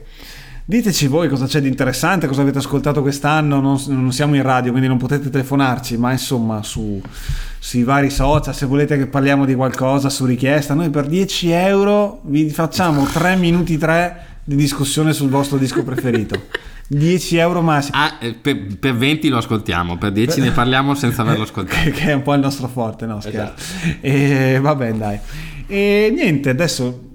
[0.67, 4.71] Diteci voi cosa c'è di interessante, cosa avete ascoltato quest'anno, non, non siamo in radio
[4.71, 6.99] quindi non potete telefonarci, ma insomma su,
[7.59, 12.21] sui vari social, se volete che parliamo di qualcosa su richiesta, noi per 10 euro
[12.25, 16.47] vi facciamo 3 minuti 3 di discussione sul vostro disco preferito.
[16.87, 17.99] 10 euro massimo.
[17.99, 21.91] Ah, eh, per, per 20 lo ascoltiamo, per 10 ne parliamo senza averlo ascoltato.
[21.93, 23.53] che è un po' il nostro forte, no scherzo.
[23.77, 23.99] Esatto.
[24.01, 25.19] E vabbè dai.
[25.67, 27.13] E niente, adesso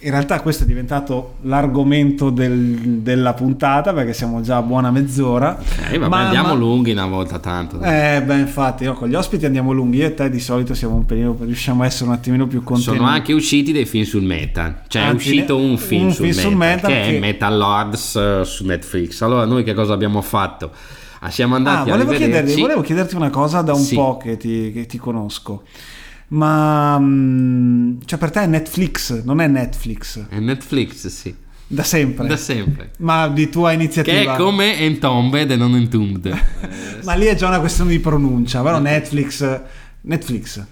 [0.00, 5.58] in realtà questo è diventato l'argomento del- della puntata perché siamo già a buona mezz'ora.
[5.58, 7.80] Ok, vabbè, Ma- andiamo ma- lunghi una volta tanto.
[7.80, 9.96] Eh, beh, infatti, no, con gli ospiti andiamo lunghi.
[9.98, 12.96] Io e te di solito siamo un pelino, riusciamo a essere un attimino più contenuti.
[12.98, 16.26] Sono anche usciti dei film sul metal, cioè è Anzi, uscito un un film, sul,
[16.32, 19.22] film sul metal che, che- è Metal Lords eh, su Netflix.
[19.22, 20.70] Allora noi che cosa abbiamo fatto?
[21.20, 23.94] Ah, siamo Ah, andati a volevo chiederti, volevo chiederti una cosa da un Sì.
[23.94, 25.62] po' che ti, che ti conosco.
[26.28, 31.34] Ma mm, cioè per te è Netflix, non è Netflix, È Netflix, sì,
[31.66, 32.26] da sempre.
[32.26, 32.90] da sempre.
[32.98, 34.16] Ma di tua iniziativa.
[34.16, 36.36] Che è come Entombed e non Entombed.
[37.04, 39.60] Ma lì è già una questione di pronuncia, però Netflix
[40.02, 40.64] Netflix.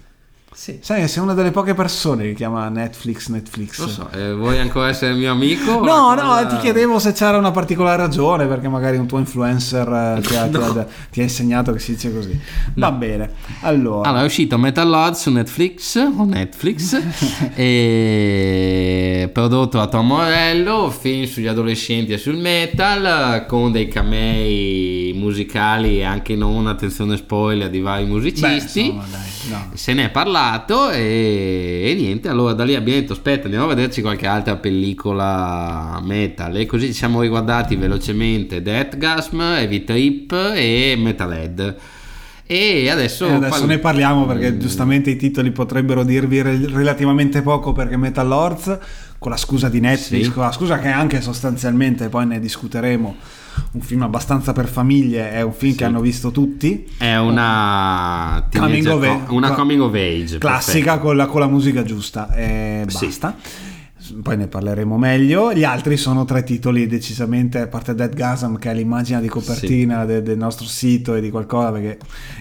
[0.57, 0.79] Sì.
[0.81, 3.77] Sai che sei una delle poche persone che chiama Netflix Netflix.
[3.77, 5.83] Lo so, eh, vuoi ancora essere mio amico?
[5.83, 6.45] No, no, cosa...
[6.45, 10.45] ti chiedevo se c'era una particolare ragione, perché magari un tuo influencer eh, ti, ha,
[10.47, 10.71] no.
[10.71, 12.39] ti, ha, ti ha, insegnato che si dice così.
[12.75, 12.95] Va no.
[12.95, 13.31] bene.
[13.63, 14.07] Allora.
[14.07, 17.01] allora, è uscito Metal Lord su Netflix, o Netflix,
[17.53, 25.97] e prodotto da Tom Morello, film sugli adolescenti e sul metal, con dei camei musicali
[25.97, 28.79] e anche non, attenzione spoiler, di vari musicisti.
[28.79, 29.71] Beh, insomma, dai, no.
[29.73, 33.65] Se ne è parlato parlato e, e, niente, allora da lì abbiamo detto aspetta andiamo
[33.65, 40.31] a vederci qualche altra pellicola metal e così ci siamo riguardati velocemente Deathgasm, Heavy Trip
[40.55, 41.75] e Metalhead.
[42.47, 43.65] E adesso, e adesso parlo...
[43.65, 44.59] ne parliamo perché mm.
[44.59, 48.77] giustamente i titoli potrebbero dirvi relativamente poco perché Metal Lords
[49.17, 50.31] con la scusa di Netflix, sì.
[50.31, 53.15] con la scusa che anche sostanzialmente poi ne discuteremo
[53.71, 55.77] un film abbastanza per famiglie, è un film sì.
[55.77, 56.89] che hanno visto tutti.
[56.97, 61.83] È una coming of, age, una coming of age classica con la, con la, musica
[61.83, 63.35] giusta e basta.
[63.39, 64.13] Sì.
[64.21, 65.51] Poi ne parleremo meglio.
[65.51, 70.01] Gli altri sono tre titoli decisamente, a parte Dead Gasm, che è l'immagine di copertina
[70.01, 70.07] sì.
[70.07, 71.97] de, del nostro sito e di qualcosa che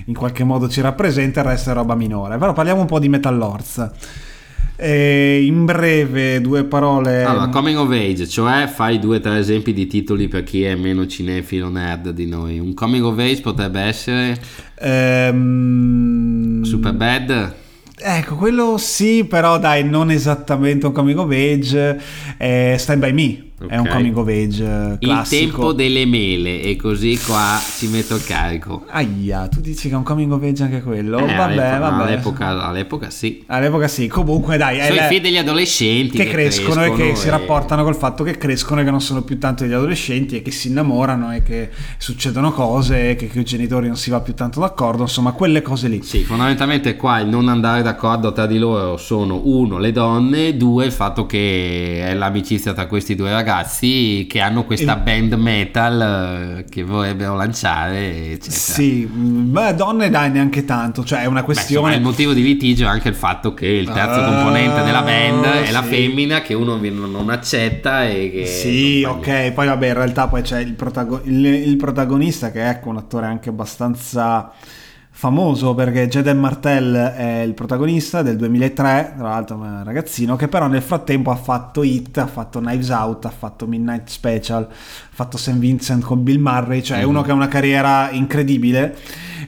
[0.06, 2.36] in qualche modo ci rappresenta, il resto è roba minore.
[2.36, 3.90] Però parliamo un po' di Metal Lords.
[4.76, 7.22] E in breve, due parole.
[7.22, 10.74] Allora, coming of age, cioè fai due o tre esempi di titoli per chi è
[10.74, 12.58] meno cinefilo nerd di noi.
[12.58, 14.38] Un coming of age potrebbe essere.
[14.80, 16.62] Um...
[16.64, 17.54] Super Bad.
[17.96, 22.00] Ecco, quello sì, però dai, non esattamente un coming of age.
[22.36, 23.68] Eh, Stand by Me Okay.
[23.68, 25.34] È un coming of age classico.
[25.34, 28.84] Il tempo delle mele e così qua ci metto il carico.
[28.88, 31.18] Aia, tu dici che è un coming of age anche quello?
[31.18, 32.02] Eh, vabbè, all'epoca, vabbè.
[32.02, 33.44] All'epoca, all'epoca, sì.
[33.46, 34.82] All'epoca sì, comunque dai.
[34.82, 37.14] Sono i figli degli adolescenti che, che crescono, crescono, e che e...
[37.14, 40.42] si rapportano col fatto che crescono e che non sono più tanto degli adolescenti e
[40.42, 44.20] che si innamorano e che succedono cose e che, che i genitori non si va
[44.20, 46.02] più tanto d'accordo, insomma quelle cose lì.
[46.02, 50.86] Sì, fondamentalmente qua il non andare d'accordo tra di loro sono uno le donne, due
[50.86, 56.58] il fatto che è l'amicizia tra questi due ragazzi ragazzi che hanno questa band metal
[56.58, 58.50] eh, che vorrebbero lanciare, eccetera.
[58.50, 61.88] Sì, beh, donne dai neanche tanto, cioè è una questione...
[61.88, 64.82] Beh, insomma, il motivo di litigio è anche il fatto che il terzo uh, componente
[64.82, 65.72] della band è sì.
[65.72, 68.46] la femmina che uno non accetta e che...
[68.46, 72.68] Sì, ok, poi vabbè in realtà poi c'è il, protago- il, il protagonista che è
[72.70, 74.52] ecco, un attore anche abbastanza
[75.16, 80.66] famoso perché Jaden Martell è il protagonista del 2003, tra l'altro un ragazzino che però
[80.66, 84.74] nel frattempo ha fatto Hit, ha fatto Knives Out, ha fatto Midnight Special, ha
[85.10, 85.52] fatto St.
[85.52, 87.08] Vincent con Bill Murray, cioè mm-hmm.
[87.08, 88.96] uno che ha una carriera incredibile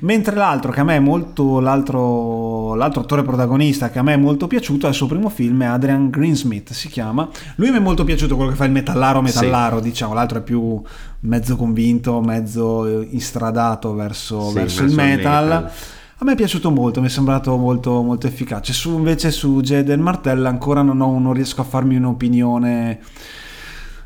[0.00, 4.16] Mentre l'altro che a me è molto l'altro, l'altro attore protagonista che a me è
[4.16, 7.28] molto piaciuto è il suo primo film, è Adrian Greensmith si chiama.
[7.56, 9.84] Lui mi è molto piaciuto quello che fa il metallaro metallaro, sì.
[9.84, 10.82] diciamo, l'altro è più
[11.26, 15.44] mezzo convinto, mezzo istradato verso, sì, verso, il metal.
[15.44, 15.72] Metal.
[16.18, 18.72] A me è piaciuto molto, mi è sembrato molto, molto efficace.
[18.72, 23.00] Su, invece su Jaden Martell ancora non, ho, non riesco a farmi un'opinione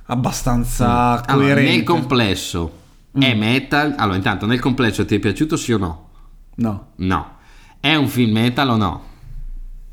[0.06, 1.22] abbastanza mm.
[1.26, 1.32] coerente.
[1.32, 2.78] Allora, nel complesso,
[3.16, 3.22] Mm.
[3.22, 3.94] È metal?
[3.96, 6.08] Allora, intanto nel complesso ti è piaciuto sì o no?
[6.56, 6.92] No.
[6.96, 7.36] No.
[7.80, 9.02] È un film metal o no?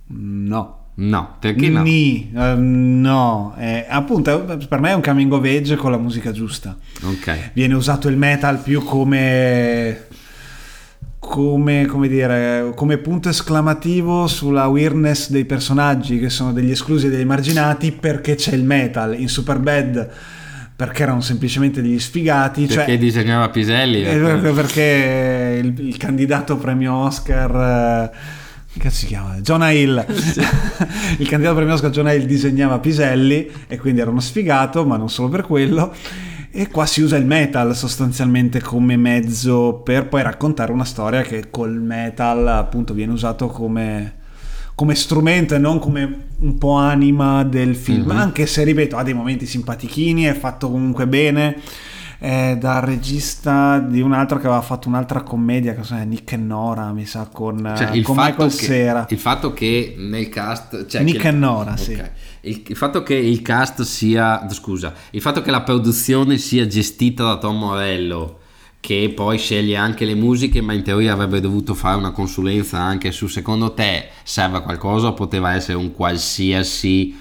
[0.08, 0.77] No.
[1.00, 1.84] No, perché no?
[1.84, 6.32] Ni, uh, no, eh, appunto per me è un coming of age con la musica
[6.32, 6.76] giusta.
[7.04, 7.52] Ok.
[7.54, 10.06] Viene usato il metal più come
[11.20, 17.10] come, come, dire, come punto esclamativo sulla weirdness dei personaggi che sono degli esclusi e
[17.10, 19.20] degli emarginati perché c'è il metal.
[19.20, 20.10] In Superbad
[20.76, 22.66] perché erano semplicemente degli sfigati.
[22.66, 24.04] Perché cioè, disegnava Piselli?
[24.04, 28.46] Eh, perché, perché il, il, candidato premio Oscar...
[28.72, 29.40] Che cazzo si chiama?
[29.42, 30.06] Jonah Hill.
[31.18, 35.10] Il candidato premio Oscar Jonah Hill disegnava Piselli e quindi era uno sfigato, ma non
[35.10, 35.94] solo per quello.
[36.52, 41.50] E qua si usa il metal sostanzialmente come mezzo per poi raccontare una storia che
[41.50, 44.16] col metal appunto viene usato come
[44.78, 48.18] come strumento e non come un po' anima del film, mm-hmm.
[48.18, 51.58] anche se ripeto ha dei momenti simpatichini, è fatto comunque bene.
[52.20, 56.38] È dal regista di un altro che aveva fatto un'altra commedia, che è Nick e
[56.38, 59.06] Nora, mi sa, con, cioè, con Michael che, Sera.
[59.10, 60.88] Il fatto che nel cast...
[60.88, 61.84] Cioè Nick e Nora, okay.
[61.84, 62.02] sì.
[62.42, 64.48] Il, il, fatto che il cast sia...
[64.50, 68.40] scusa, il fatto che la produzione sia gestita da Tom Morello
[68.80, 73.12] che poi sceglie anche le musiche, ma in teoria avrebbe dovuto fare una consulenza anche
[73.12, 77.14] su secondo te serve a qualcosa o poteva essere un qualsiasi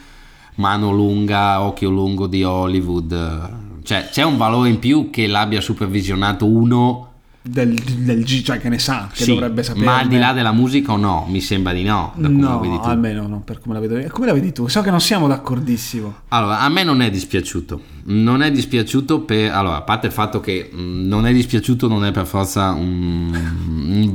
[0.56, 3.65] mano lunga, occhio lungo di Hollywood?
[3.86, 8.68] Cioè, c'è un valore in più che l'abbia supervisionato uno del, del G, cioè che
[8.68, 9.84] ne sa, che sì, dovrebbe sapere.
[9.84, 11.24] Ma al di là della musica o no?
[11.28, 12.12] Mi sembra di no.
[12.16, 14.08] no, almeno no, per come la vedo io.
[14.10, 14.66] Come la vedi tu?
[14.66, 16.14] So che non siamo d'accordissimo.
[16.30, 20.40] Allora, a me non è dispiaciuto non è dispiaciuto per allora a parte il fatto
[20.40, 23.34] che mh, non è dispiaciuto non è per forza un-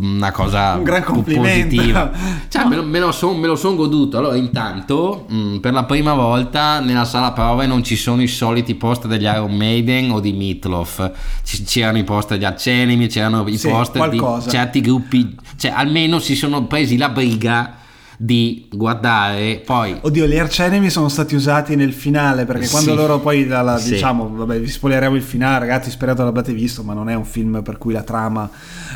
[0.01, 2.11] una cosa Un gran positiva.
[2.47, 4.17] Cioè me lo, me lo son, me lo son goduto.
[4.17, 8.75] Allora intanto mh, per la prima volta nella sala prove non ci sono i soliti
[8.75, 11.11] post degli Iron Maiden o di Meatloaf.
[11.43, 16.19] Ci- c'erano i post degli Arcenimi c'erano i Sì, post di certi gruppi cioè almeno
[16.19, 17.75] si sono presi la briga
[18.23, 22.95] di guardare poi Oddio, gli arcenemi sono stati usati nel finale perché quando Sì.
[22.95, 23.93] loro poi, la- la- Sì.
[23.93, 27.63] diciamo, vabbè, vi spoileremo il finale, ragazzi, sperato l'abbiate visto, ma non è un film
[27.63, 28.47] per cui la trama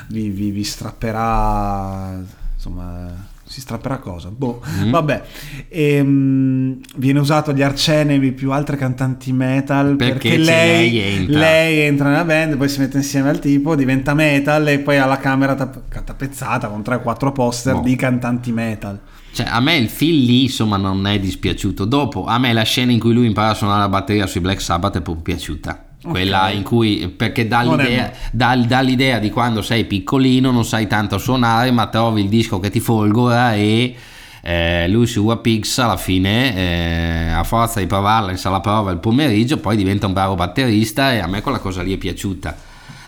[0.10, 2.22] vi, vi- vi strapperà,
[2.54, 3.12] insomma,
[3.48, 4.30] si strapperà cosa?
[4.30, 4.92] Boh, Mm.
[4.92, 5.24] vabbè.
[5.70, 11.40] Ehm, viene usato gli arcenemi più altre cantanti metal Perché perché, lei entra.
[11.40, 15.06] lei entra nella band, poi si mette insieme al tipo, diventa metal e poi ha
[15.06, 17.82] la camera tapp- tappezzata con 3-4 poster Boh.
[17.82, 19.00] di cantanti metal.
[19.36, 21.84] Cioè, a me il film lì, insomma, non è dispiaciuto.
[21.84, 24.62] Dopo, a me la scena in cui lui impara a suonare la batteria sui Black
[24.62, 25.88] Sabbath è proprio piaciuta.
[26.02, 26.54] Quella Ok.
[26.54, 31.18] in cui, perché dà l'idea, dà, dà l'idea di quando sei piccolino, non sai tanto
[31.18, 33.94] suonare, ma trovi il disco che ti folgora e
[34.42, 39.00] eh, lui su Wapix alla fine, eh, a forza di provarla in sala prova il
[39.00, 42.56] pomeriggio, poi diventa un bravo batterista e a me quella cosa lì è piaciuta.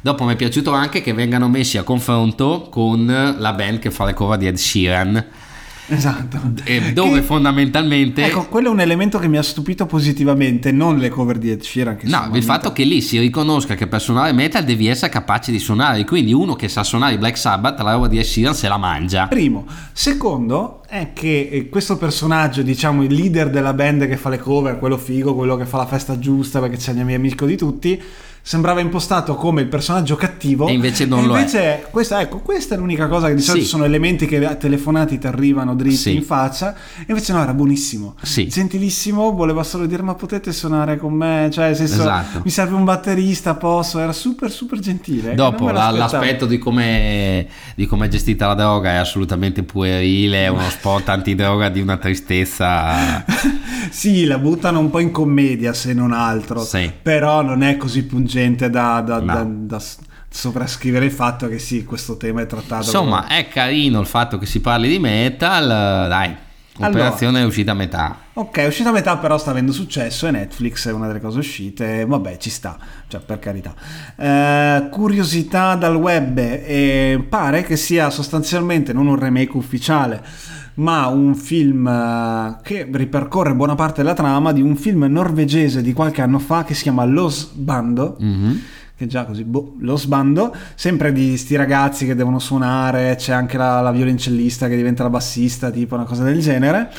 [0.01, 3.05] Dopo mi è piaciuto anche che vengano messi a confronto con
[3.38, 5.25] la band che fa le cover di Ed Sheeran.
[5.89, 6.39] Esatto.
[6.65, 10.97] Eh, dove Che- fondamentalmente Ecco, quello è un elemento che mi ha stupito positivamente, non
[10.97, 11.95] le cover di Ed Sheeran.
[11.97, 15.51] Che no il fatto che lì si riconosca che per suonare metal devi essere capace
[15.51, 18.53] di suonare quindi uno che sa suonare i Black Sabbath la roba di Ed Sheeran
[18.53, 19.65] se la mangia Primo.
[19.93, 24.79] Secondo è che eh, questo personaggio, diciamo il leader della band che fa le cover,
[24.79, 28.01] quello figo, quello che fa la festa giusta perché c'è il mio amico di tutti,
[28.47, 30.67] sembrava impostato come il personaggio cattivo.
[30.69, 31.39] E invece non E lo è.
[31.39, 33.69] invece Questa, ecco, questa è l'unica cosa che di solito Sì.
[33.69, 36.15] sono elementi che telefonati ti arrivano dritti Sì.
[36.15, 36.73] in faccia.
[36.99, 38.15] E invece no, era buonissimo.
[38.21, 38.47] Sì.
[38.47, 41.49] Gentilissimo, voleva solo dire ma potete suonare con me?
[41.51, 42.41] Cioè, senso, Esatto.
[42.45, 43.99] mi serve un batterista, posso?
[43.99, 45.35] Era super super gentile.
[45.35, 50.47] dopo la- l'aspetto di come di come è gestita la droga è assolutamente puerile è
[50.47, 53.25] uno spot antidroga di una tristezza
[53.89, 56.89] Sì, la buttano un po' in commedia se non altro, Sì.
[57.01, 58.35] però non è così pungente
[58.69, 59.25] da, da- No.
[59.25, 59.43] da-
[59.77, 59.81] da
[60.29, 62.83] sovrascrivere il fatto che sì, questo tema è trattato.
[62.83, 66.35] insomma è carino il fatto che si parli di metal dai
[66.79, 70.31] l'operazione è uscita a metà Ok, è uscita a metà, però sta avendo successo e
[70.31, 72.05] Netflix è una delle cose uscite.
[72.05, 72.77] Vabbè, ci sta,
[73.07, 73.73] cioè per carità.
[74.15, 80.23] Eh, curiosità dal web, eh, pare che sia sostanzialmente non un remake ufficiale,
[80.78, 85.93] ma un film eh, che ripercorre buona parte della trama di un film norvegese di
[85.93, 88.17] qualche anno fa che si chiama Los Bando.
[88.19, 88.61] Mhm.
[88.97, 93.55] Che già così, boh, lo sbando, sempre di sti ragazzi che devono suonare, c'è anche
[93.55, 96.89] la, la violoncellista che diventa la bassista, tipo una cosa del genere.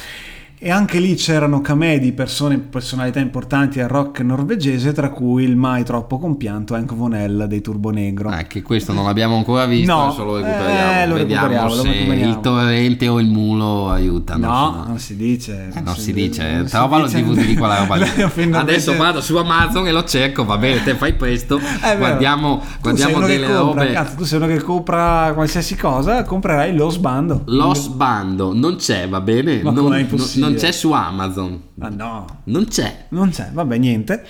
[0.60, 5.54] E anche lì c'erano camei di persone, personalità importanti al rock norvegese, tra cui il
[5.54, 8.32] mai troppo compianto Hank Von L dei Turbo Negro.
[8.32, 11.06] Eh, che questo non l'abbiamo ancora visto, No, adesso lo eh, recuperiamo.
[11.06, 12.30] lo Vediamo recuperiamo, lo se recuperiamo.
[12.32, 14.46] il torrente o il mulo aiutano.
[14.48, 14.84] no, insomma.
[14.88, 15.68] non si dice.
[15.74, 17.22] Eh, non si dice, non si trovalo il dice.
[17.22, 18.08] DVD di quella roba lì.
[18.52, 21.60] Adesso vado su Amazon e lo cerco, va bene, te fai presto.
[21.80, 23.92] È guardiamo guardiamo delle compra, robe.
[23.92, 27.42] cazzo, tu sei uno che compra qualsiasi cosa, comprerai lo sbando.
[27.46, 29.62] Lo sbando non c'è, va bene?
[29.62, 30.46] Ma non, non- impossibile?
[30.48, 31.60] Non c'è su Amazon.
[31.80, 33.06] Ah no, Non c'è.
[33.10, 34.24] Non c'è, vabbè, niente.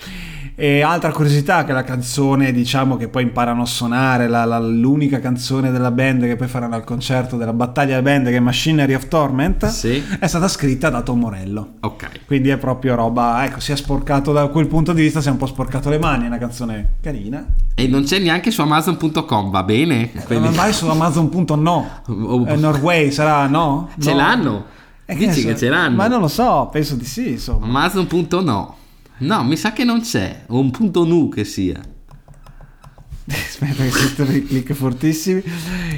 [0.55, 5.21] E altra curiosità che la canzone, diciamo, che poi imparano a suonare, la- la- l'unica
[5.21, 8.93] canzone della band che poi faranno al concerto della battaglia della band, che è Machinery
[8.93, 10.03] of Torment, Sì.
[10.19, 11.75] è stata scritta da Tom Morello.
[11.79, 12.25] Ok.
[12.25, 15.31] Quindi è proprio roba, ecco, si è sporcato da quel punto di vista, si è
[15.31, 17.45] un po' sporcato le mani, è una canzone carina.
[17.73, 20.11] E non c'è neanche su Amazon.com, va bene?
[20.25, 23.89] Quindi- Ma vai su Amazon.no, Oh, Eh, Norway sarà no?
[23.97, 24.17] Ce No.
[24.17, 24.65] l'hanno?
[25.09, 25.57] Eh, Dici che so.
[25.57, 25.95] ce l'hanno?
[25.95, 27.65] Ma non lo so, penso di sì, insomma.
[27.65, 28.77] Amazon.no.
[29.17, 30.43] No, mi sa che non c'è.
[30.49, 31.79] O un punto nu che sia.
[33.27, 35.41] Aspetta che sento dei click fortissimi.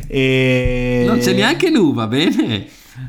[0.07, 1.03] E...
[1.05, 2.65] Non c'è neanche nu, va bene?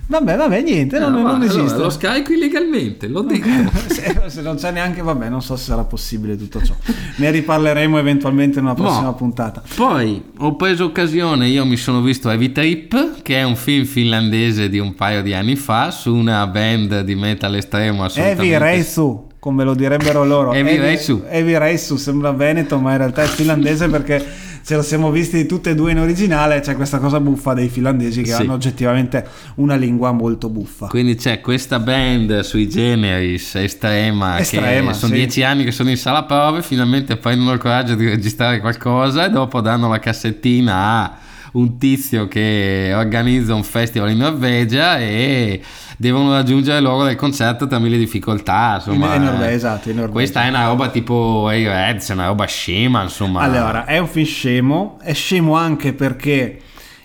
[0.06, 1.78] Vabbè, vabbè, niente, non, No, non va, allora, esiste.
[1.78, 3.48] lo scarico illegalmente, l'ho detto.
[3.88, 6.74] se, se non c'è neanche, vabbè, non so se sarà possibile tutto ciò.
[7.16, 9.14] Ne riparleremo eventualmente in una prossima No.
[9.14, 9.62] puntata.
[9.74, 14.68] Poi ho preso occasione, io mi sono visto Heavy Trip, che è un film finlandese
[14.68, 18.42] di un paio di anni fa, su una band di metal estremo assolutamente...
[18.44, 20.52] Heavy Reisu, come lo direbbero loro.
[20.52, 21.22] Heavy Reisu.
[21.28, 24.24] Heavy Reisu sembra veneto, ma in realtà è finlandese perché
[24.64, 26.60] ce lo siamo visti tutte e due in originale.
[26.60, 28.42] C'è questa cosa buffa dei finlandesi che Sì.
[28.42, 30.86] hanno oggettivamente una lingua molto buffa.
[30.86, 35.18] Quindi c'è questa band sui generis estrema, Estrema, che sono sì.
[35.18, 39.30] dieci anni che sono in sala prove, finalmente prendono il coraggio di registrare qualcosa e
[39.30, 41.16] dopo danno la cassettina a
[41.52, 45.60] un tizio che organizza un festival in Norvegia e
[45.96, 48.74] devono raggiungere loro del concerto tra mille difficoltà.
[48.76, 50.18] Insomma, in, Norvegia, esatto, in Norvegia.
[50.18, 53.40] Questa è una roba tipo hey Reds, è una roba scema, insomma.
[53.40, 56.60] Allora, è un film scemo, è scemo anche perché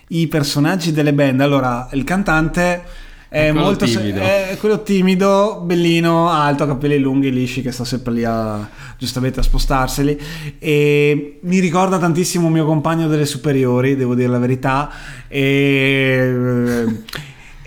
[0.08, 2.82] i personaggi delle band, allora il cantante
[3.28, 4.20] è, è molto timido.
[4.20, 8.68] è quello timido, bellino, alto, capelli lunghi, lisci che sta sempre lì a,
[8.98, 10.20] giustamente a spostarseli
[10.58, 14.90] e mi ricorda tantissimo un mio compagno delle superiori, devo dire la verità
[15.28, 16.86] e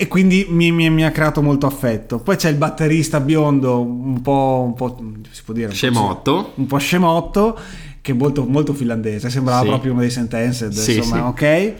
[0.01, 2.17] e quindi mi, mi, mi, ha creato molto affetto.
[2.17, 4.97] Poi c'è il batterista biondo, un po', un po'
[5.29, 7.59] si può dire, un scemotto, po', un po scemotto,
[8.01, 9.67] che è molto, molto finlandese, sembrava sì.
[9.67, 11.21] proprio uno dei Sentenced, sì, insomma, sì.
[11.45, 11.73] ok.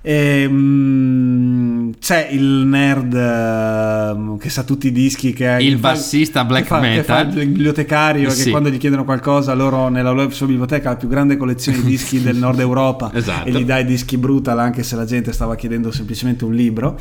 [0.00, 6.44] E, um, c'è il nerd uh, che sa tutti i dischi che è il bassista
[6.44, 8.44] black che fa, metal che fa il bibliotecario sì.
[8.44, 11.78] che quando gli chiedono qualcosa loro nella loro sua biblioteca ha la più grande collezione
[11.80, 13.48] di dischi del nord Europa esatto.
[13.48, 16.98] e gli dà i dischi brutal anche se la gente stava chiedendo semplicemente un libro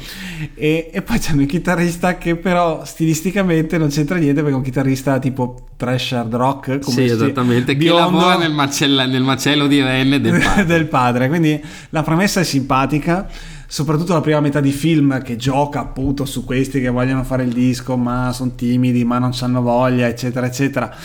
[0.55, 4.63] e, e poi c'è un chitarrista che però stilisticamente non c'entra niente perché è un
[4.63, 9.67] chitarrista tipo trash hard rock come sì esattamente biondo, che lavora nel, macella, nel macello
[9.67, 10.65] di Renne del padre.
[10.65, 13.27] del padre quindi la premessa è simpatica simpatica
[13.69, 17.51] soprattutto la prima metà di film che gioca appunto su questi che vogliono fare il
[17.51, 20.95] disco ma sono timidi ma non hanno voglia eccetera eccetera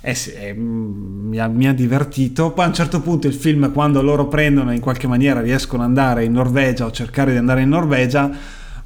[0.00, 3.72] eh sì, eh, mi, ha, mi, ha, divertito poi a un certo punto il film
[3.72, 7.62] quando loro prendono in qualche maniera riescono ad andare in Norvegia o cercare di andare
[7.62, 8.30] in Norvegia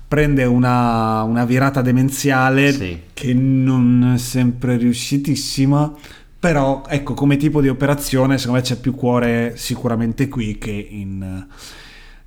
[0.07, 3.01] prende una, una virata demenziale sì.
[3.15, 5.93] che non è sempre riuscitissima
[6.39, 11.47] però ecco come tipo di operazione secondo me c'è più cuore sicuramente qui che in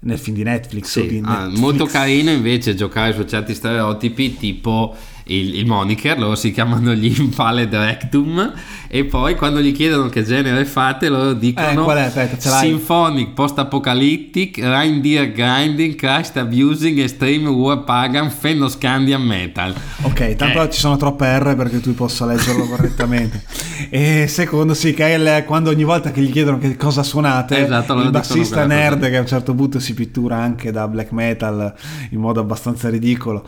[0.02, 0.86] nel film di Netflix.
[0.86, 1.60] Sì, di ah, Netflix.
[1.60, 4.96] molto carino invece giocare su certi stereotipi tipo
[5.40, 8.54] il, il moniker, loro si chiamano gli Invalid Rectum
[8.94, 15.32] e poi quando gli chiedono che genere fate loro dicono eh, Aspetta, Symphonic, Post-Apocalyptic, Reindeer
[15.32, 19.74] Grinding, Christ Abusing, Extreme War Pagan, Fennoscandian Metal.
[20.02, 20.70] Ok, tanto eh.
[20.70, 23.44] ci sono troppe R perché tu possa leggerlo correttamente.
[23.90, 27.94] e secondo sì, che è quando ogni volta che gli chiedono che cosa suonate, esatto,
[27.94, 29.10] il bassista nerd cosa.
[29.10, 31.74] che a un certo punto si pittura anche da black metal
[32.10, 33.46] in modo abbastanza ridicolo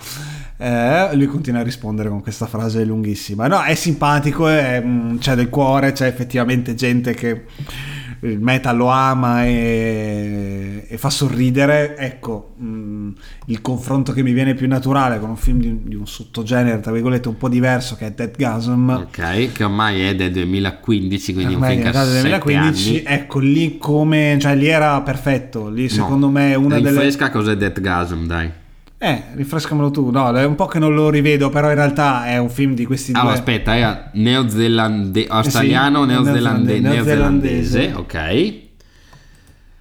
[0.63, 3.47] eh, lui continua a rispondere con questa frase lunghissima.
[3.47, 7.43] No, è simpatico, è, mm, c'è del cuore, c'è effettivamente gente che
[8.21, 11.97] il metal lo ama e, e fa sorridere.
[11.97, 13.11] Ecco, mh, mm,
[13.47, 16.93] il confronto che mi viene più naturale con un film di, di, un sottogenere, tra
[16.93, 18.89] virgolette, un po' diverso che è Dead Gasm.
[18.89, 23.19] Ok, che ormai è del 2015, quindi ormai un film che ha 2015, anni.
[23.19, 26.31] ecco, lì come, cioè lì era perfetto, lì secondo no.
[26.31, 26.91] me è una delle...
[26.91, 28.61] Rinfresca cos'è Dead Gasm, dai.
[29.03, 30.11] Eh, rinfrescamelo tu.
[30.11, 32.85] No, è un po' che non lo rivedo, però in realtà è un film di
[32.85, 33.19] questi due.
[33.19, 35.25] Allora, aspetta, era neozelande...
[35.27, 36.79] australiano, eh sì, neozelande...
[36.79, 38.53] neozelandese, neozelandese, ok.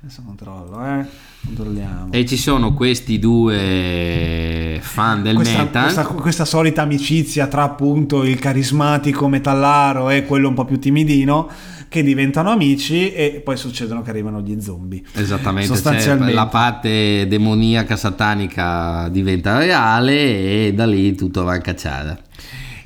[0.03, 1.07] Adesso controllo, eh.
[1.45, 2.09] Controlliamo.
[2.11, 5.83] E ci sono questi due fan del questa, metal.
[5.83, 11.49] Questa, questa, solita amicizia tra appunto il carismatico metallaro e quello un po' più timidino
[11.93, 15.03] che diventano amici e poi succedono che arrivano gli zombie.
[15.13, 16.33] Esattamente, Sostanzialmente.
[16.33, 22.23] la parte demoniaca satanica diventa reale e da lì tutto va a cacciare.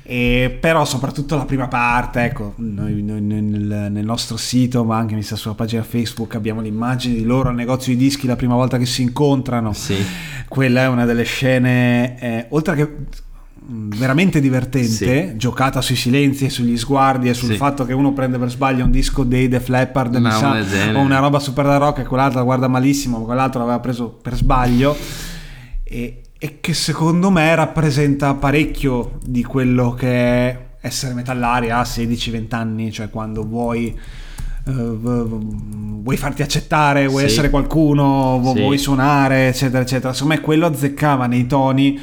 [0.03, 5.21] E però soprattutto la prima parte, ecco, noi, noi nel, nel, nostro sito, ma anche
[5.21, 8.85] sulla pagina Facebook, abbiamo l'immagine di loro al negozio di dischi la prima volta che
[8.85, 9.71] si incontrano.
[9.71, 9.95] Sì.
[10.49, 12.89] Quella è una delle scene, eh, oltre che
[13.69, 15.37] veramente divertente, sì.
[15.37, 17.57] giocata sui silenzi e sugli sguardi e sul sì.
[17.57, 20.57] fatto che uno prende per sbaglio un disco dei The Leppard no, sa,
[20.93, 24.07] o una roba super da rock e quell'altro la guarda malissimo, ma quell'altro l'aveva preso
[24.09, 24.95] per sbaglio
[25.83, 32.55] e, e che secondo me rappresenta parecchio di quello che è essere metallari a 16-20
[32.55, 33.97] anni, cioè quando vuoi...
[34.67, 34.99] Uh,
[36.01, 37.27] vuoi farti accettare, vuoi sì.
[37.27, 40.11] essere qualcuno, vuoi suonare, eccetera, eccetera.
[40.11, 41.97] Secondo me quello azzeccava nei toni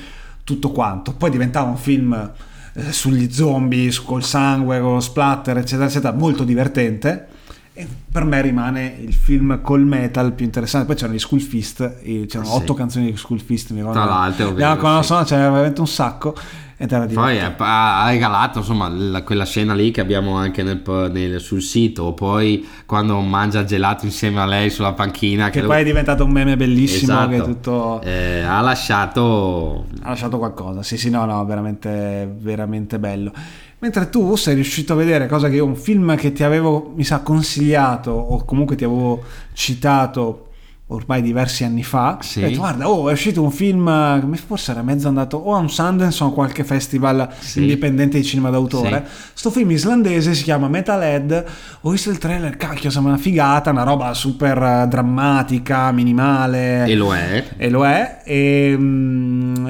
[0.44, 1.12] tutto quanto.
[1.12, 2.32] Poi diventava un film
[2.74, 7.28] eh, sugli zombie, col sangue, con lo splatter, eccetera, eccetera, molto divertente.
[7.76, 10.86] E per me rimane il film col metal più interessante.
[10.86, 12.56] Poi c'erano gli School Fist, c'erano sì.
[12.56, 14.00] otto canzoni di School Fist, mi ricordo.
[14.00, 15.34] Tra l'altro, la sì.
[15.34, 16.36] c'era veramente un sacco.
[16.76, 21.40] Ed era poi ha regalato insomma la, quella scena lì che abbiamo anche nel, nel,
[21.40, 22.12] sul sito.
[22.14, 25.82] Poi quando mangia gelato insieme a lei sulla panchina, che, che poi lo...
[25.82, 27.12] è diventato un meme bellissimo.
[27.12, 27.30] Esatto.
[27.30, 28.00] Che tutto...
[28.02, 30.82] eh, ha lasciato, ha lasciato qualcosa.
[30.82, 33.32] Sì, sì, no, no, veramente, veramente bello.
[33.78, 37.04] Mentre tu sei riuscito a vedere cosa che io, un film che ti avevo, mi
[37.04, 39.22] sa, consigliato o comunque ti avevo
[39.52, 40.48] citato
[40.88, 42.18] ormai diversi anni fa.
[42.20, 42.42] Sì.
[42.42, 45.58] Ho detto, guarda, oh, è uscito un film, eh, forse era mezzo andato o a
[45.58, 47.60] un Sundance o a qualche festival Sì.
[47.60, 49.06] indipendente di cinema d'autore.
[49.32, 51.44] Sto film islandese si chiama Metalhead.
[51.82, 56.84] Ho visto il trailer, cacchio, sembra una figata, una roba super eh, drammatica, minimale.
[56.84, 57.44] E lo è.
[57.56, 58.20] E lo è.
[58.24, 59.66] E, mm,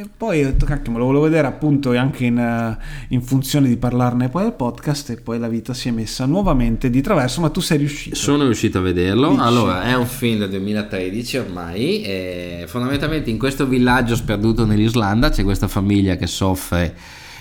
[0.00, 2.78] e poi ho detto, cacchio, me lo volevo vedere appunto anche in, eh,
[3.08, 5.10] in funzione di parlarne poi al podcast.
[5.10, 8.14] E poi la vita si è messa nuovamente di traverso, ma tu sei riuscito.
[8.14, 9.30] Sono riuscito a vederlo.
[9.30, 9.40] Dici?
[9.40, 12.02] Allora, è un film del 2013 ormai.
[12.02, 16.94] E fondamentalmente in questo villaggio sperduto nell'Islanda c'è questa famiglia che soffre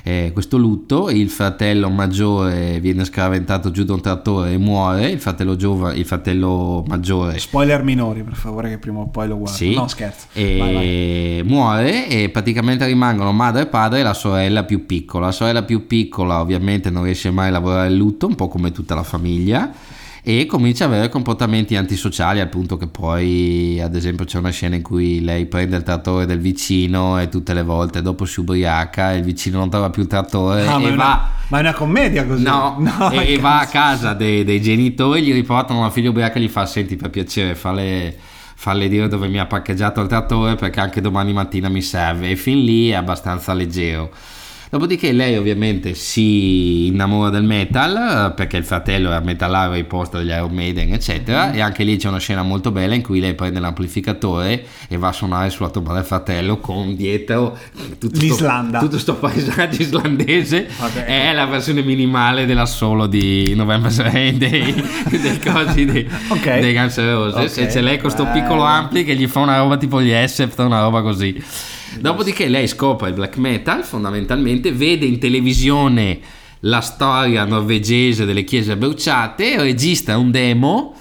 [0.08, 1.10] eh, questo lutto.
[1.10, 5.10] Il fratello maggiore viene scaraventato giù da un trattore e muore.
[5.10, 9.38] Il fratello, giovane, il fratello maggiore Spoiler minori, per favore, che prima o poi lo
[9.38, 9.58] guardo.
[9.58, 9.74] Sì.
[9.74, 10.28] No, scherzo.
[10.32, 11.44] E Vai, vai.
[11.44, 15.26] muore e praticamente rimangono madre e padre e la sorella più piccola.
[15.26, 18.72] La sorella più piccola ovviamente non riesce mai a lavorare il lutto, un po' come
[18.72, 19.70] tutta la famiglia.
[20.30, 24.76] E comincia ad avere comportamenti antisociali al punto che poi, ad esempio, c'è una scena
[24.76, 29.14] in cui lei prende il trattore del vicino e tutte le volte dopo si ubriaca
[29.14, 31.04] e il vicino non trova più il trattore Ah, ma, e è va.
[31.06, 32.44] una, ma è una commedia così.
[32.44, 32.78] No,
[33.14, 36.42] e, e che va a casa dei, dei genitori, gli riportano la figlia ubriaca e
[36.42, 38.14] gli fa: Senti, per piacere, falle,
[38.54, 42.32] falle dire dove mi ha parcheggiato il trattore perché anche domani mattina mi serve.
[42.32, 44.12] E fin lì è abbastanza leggero.
[44.70, 50.18] Dopodiché lei ovviamente si innamora del metal eh, perché il fratello era metallaro ai posta
[50.18, 53.34] degli Iron Maiden eccetera e anche lì c'è una scena molto bella in cui lei
[53.34, 57.58] prende l'amplificatore e va a suonare sulla tomba del fratello con dietro
[57.98, 58.80] tutto L'Islanda.
[58.80, 61.06] sto, tutto sto paesaggio islandese Vabbè.
[61.06, 64.74] è la versione minimale dell'assolo di November Rain dei,
[65.10, 66.60] dei cosi dei, Ok.
[66.60, 67.64] dei Guns N' Roses Ok.
[67.64, 68.42] e c'è lei con sto Bello.
[68.42, 71.42] piccolo ampli che gli fa una roba tipo gli Essept una roba così
[72.00, 76.20] dopodiché lei scopre il black metal fondamentalmente vede in televisione
[76.62, 80.96] la storia norvegese delle chiese bruciate registra un demo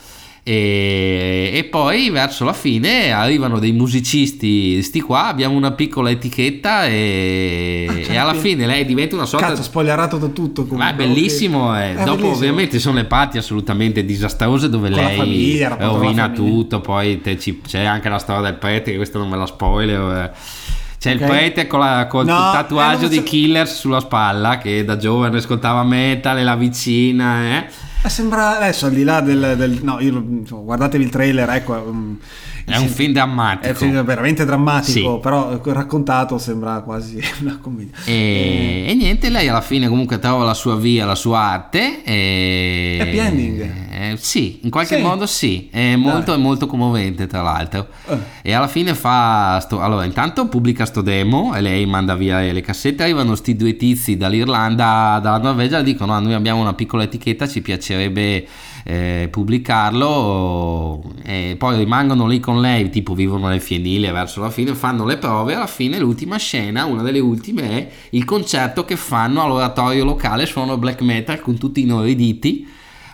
[0.49, 6.86] e, e poi verso la fine arrivano dei musicisti sti qua abbiamo una piccola etichetta
[6.86, 10.62] e, e alla fine lei diventa una sorta Cazzo, spoilerato da tutto.
[10.62, 10.92] ma Comunque.
[10.92, 11.90] è bellissimo, eh.
[11.90, 12.28] È dopo bellissimo.
[12.32, 17.82] ovviamente sono le parti assolutamente disastrose dove Con lei famiglia, rovina tutto, poi te c'è
[17.82, 20.32] anche la storia del prete, che questa non me la spoiler.
[20.32, 20.66] eh.
[21.07, 21.29] C'è il Ok.
[21.29, 24.97] prete con, la- col No, tatuaggio eh, non di so- Killers sulla spalla che da
[24.97, 27.43] giovane ascoltava metal e la vicina.
[27.59, 27.67] Eh.
[28.07, 31.73] Eh, Sembra adesso al di là del, del- no, io, insomma, guardatevi il trailer, ecco.
[31.75, 32.17] um,
[32.65, 33.65] È un film drammatico.
[33.67, 35.19] È un film veramente drammatico, Sì.
[35.21, 37.95] però eh, raccontato sembra quasi una commedia.
[38.05, 42.05] E, e niente, lei alla fine comunque trova la sua via, la sua arte.
[42.05, 43.61] E, Happy ending.
[43.99, 45.03] Eh, sì, in qualche Sì.
[45.03, 47.89] modo sì, è molto, è molto commovente tra l'altro.
[48.09, 48.17] Eh.
[48.43, 52.61] E alla fine fa, sto, allora intanto pubblica sto demo e lei manda via le
[52.61, 57.49] cassette, arrivano sti due tizi dall'Irlanda, dalla Norvegia dicono "Ah, noi abbiamo una piccola etichetta,
[57.49, 57.95] ci piacerebbe
[58.88, 64.74] eh, pubblicarlo e poi rimangono lì con lei, tipo vivono nel fienile verso la fine,
[64.74, 69.42] fanno le prove, alla fine l'ultima scena, una delle ultime è il concerto che fanno
[69.42, 72.68] all'oratorio locale, suonano black metal con tutti inorriditi,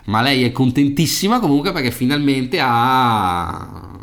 [0.05, 4.02] ma lei è contentissima comunque perché finalmente ha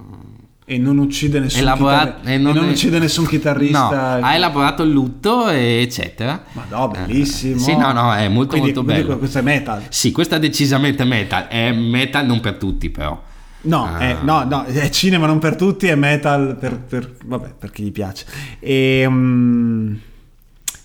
[0.71, 4.19] E non uccide nessun, Elaborato- chitarri- e e non non è- uccide nessun chitarrista.
[4.19, 6.45] No, ha elaborato il lutto, eccetera.
[6.53, 7.57] Ma no, bellissimo.
[7.57, 9.19] Eh, sì, no, no, è molto, Quindi- molto bello.
[9.19, 9.83] Questo è metal.
[9.89, 11.49] Sì, questo è decisamente metal.
[11.49, 13.21] È metal non per tutti, però.
[13.63, 13.99] No, Ah.
[13.99, 17.83] è, no, no, è cinema non per tutti, è metal per, per- vabbè, per chi
[17.83, 18.25] gli piace.
[18.61, 19.95] E, mm,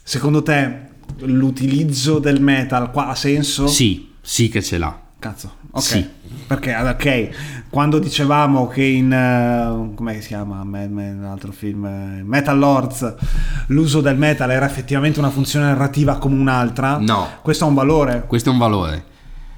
[0.01, 0.79] secondo te
[1.19, 3.67] l'utilizzo del metal qua ha senso?
[3.67, 4.99] Sì, sì che ce l'ha.
[5.19, 5.83] Cazzo, ok.
[5.83, 6.07] Sì.
[6.47, 7.29] Perché, ok,
[7.71, 13.15] quando dicevamo che in, eh, come si chiama, Mad Men, l'altro film, eh, Metal Lords,
[13.67, 17.27] l'uso del metal era effettivamente una funzione narrativa come un'altra, No.
[17.41, 18.25] questo ha un valore.
[18.27, 19.05] Questo è un valore.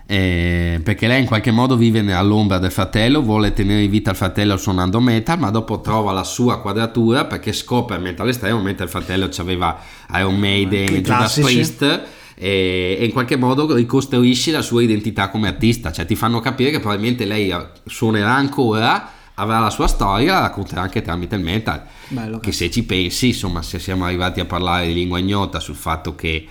[0.10, 4.16] Eh, perché lei in qualche modo vive all'ombra del fratello, vuole tenere in vita il
[4.16, 8.90] fratello suonando metal, ma dopo trova la sua quadratura perché scopre metal estremo, mentre il
[8.90, 9.78] fratello aveva
[10.16, 11.40] Iron Maiden e Judas.
[11.42, 12.02] Priest
[12.40, 16.70] e, e in qualche modo ricostruisci la sua identità come artista, cioè ti fanno capire
[16.70, 17.54] che probabilmente lei
[17.86, 21.84] suonerà ancora, avrà la sua storia, la racconterà anche tramite il metal.
[22.10, 25.76] Bello, Che se ci pensi, insomma, se siamo arrivati a parlare di lingua ignota sul
[25.76, 26.46] fatto che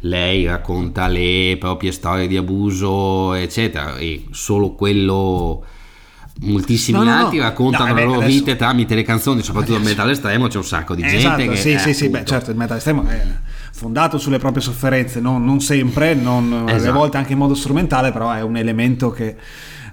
[0.00, 5.64] lei racconta le proprie storie di abuso, eccetera, e solo quello.
[6.40, 7.24] Moltissimi No, no, no.
[7.24, 10.48] altri raccontano No, le eh loro adesso- vite tramite le canzoni, soprattutto il metal estremo.
[10.48, 11.56] C'è un sacco di Eh, gente esatto, che.
[11.56, 13.24] sì, eh, sì, sì, beh, certo, il metal estremo è
[13.72, 16.92] fondato sulle proprie sofferenze, non, non sempre, non, alle Esatto.
[16.98, 19.36] volte anche in modo strumentale, però è un elemento che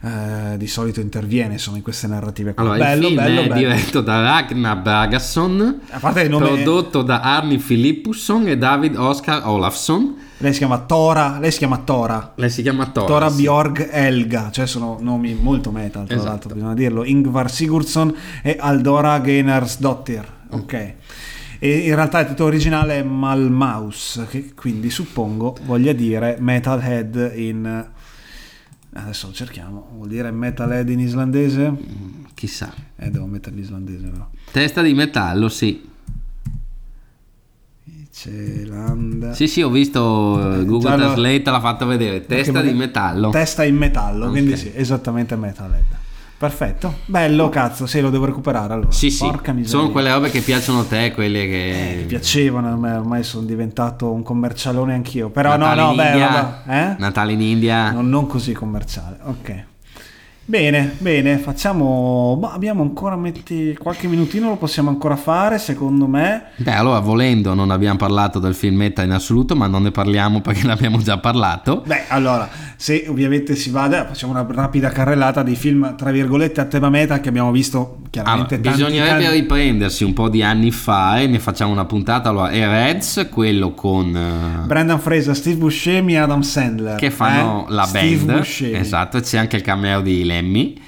[0.01, 2.53] eh, di solito interviene insomma, in queste narrative.
[2.55, 3.59] Allora, bello, il film bello, è bello.
[3.59, 10.15] diretto da Ragnar Bragason, A prodotto da Arni Filippusson e David Oscar Olafsson.
[10.41, 12.33] Lei si chiama Tora, lei si chiama Tora.
[12.35, 13.07] Lei si chiama Tora.
[13.07, 13.41] Tora sì.
[13.41, 16.29] Bjorg Elga, cioè sono nomi molto metal, tra Esatto.
[16.29, 17.03] l'altro, bisogna dirlo.
[17.03, 20.37] Ingvar Sigurdsson e Aldora Geinarsdottir.
[20.51, 20.93] Ok.
[21.59, 27.87] E in realtà il titolo originale è Malmaus, che quindi suppongo voglia dire Metalhead in...
[28.91, 31.73] Adesso lo cerchiamo, vuol dire Metalhead in islandese?
[32.33, 32.73] Chissà.
[32.95, 34.27] Eh, devo mettere l'islandese però.
[34.51, 35.88] Testa di metallo, sì.
[38.21, 39.33] Celanda.
[39.33, 42.25] Sì, sì, ho visto eh, Google Translate, l'ha fatto vedere.
[42.25, 43.29] Testa di metallo.
[43.29, 44.31] Testa in metallo, Ok.
[44.31, 45.85] quindi sì, esattamente Metalhead.
[46.37, 48.91] Perfetto, bello cazzo, sì, lo devo recuperare allora.
[48.91, 49.25] Sì, sì.
[49.25, 49.77] Porca miseria.
[49.77, 51.91] Sono quelle robe che piacciono a te, quelle che...
[51.91, 55.29] Eh, mi piacevano a me, ormai sono diventato un commercialone anch'io.
[55.29, 56.29] Però Natale no, no, in beh, India.
[56.29, 56.95] vabbè, eh?
[56.97, 57.91] Natale in India.
[57.91, 59.63] non, non così commerciale, ok.
[60.49, 62.35] Bene, bene, facciamo...
[62.41, 63.77] Ma abbiamo ancora metti...
[63.77, 66.45] qualche minutino lo possiamo ancora fare, secondo me.
[66.55, 70.41] Beh, allora volendo non abbiamo parlato del film meta in assoluto, ma non ne parliamo
[70.41, 71.83] perché ne abbiamo già parlato.
[71.85, 76.65] Beh, allora, se ovviamente si vada, facciamo una rapida carrellata dei film, tra virgolette, a
[76.65, 80.71] tema meta che abbiamo visto Allora, chiaramente tanti, bisognerebbe tanti- riprendersi un po' di anni
[80.71, 82.29] fa e ne facciamo una puntata.
[82.29, 84.15] Allora, è Reds, quello con...
[84.15, 86.95] eh, Brendan Fraser, Steve Buscemi e Adam Sandler.
[86.95, 87.71] che fanno eh?
[87.71, 88.39] la Steve band.
[88.39, 88.77] Buscemi.
[88.77, 90.81] Esatto, e c'è anche il cameo di Lemmy.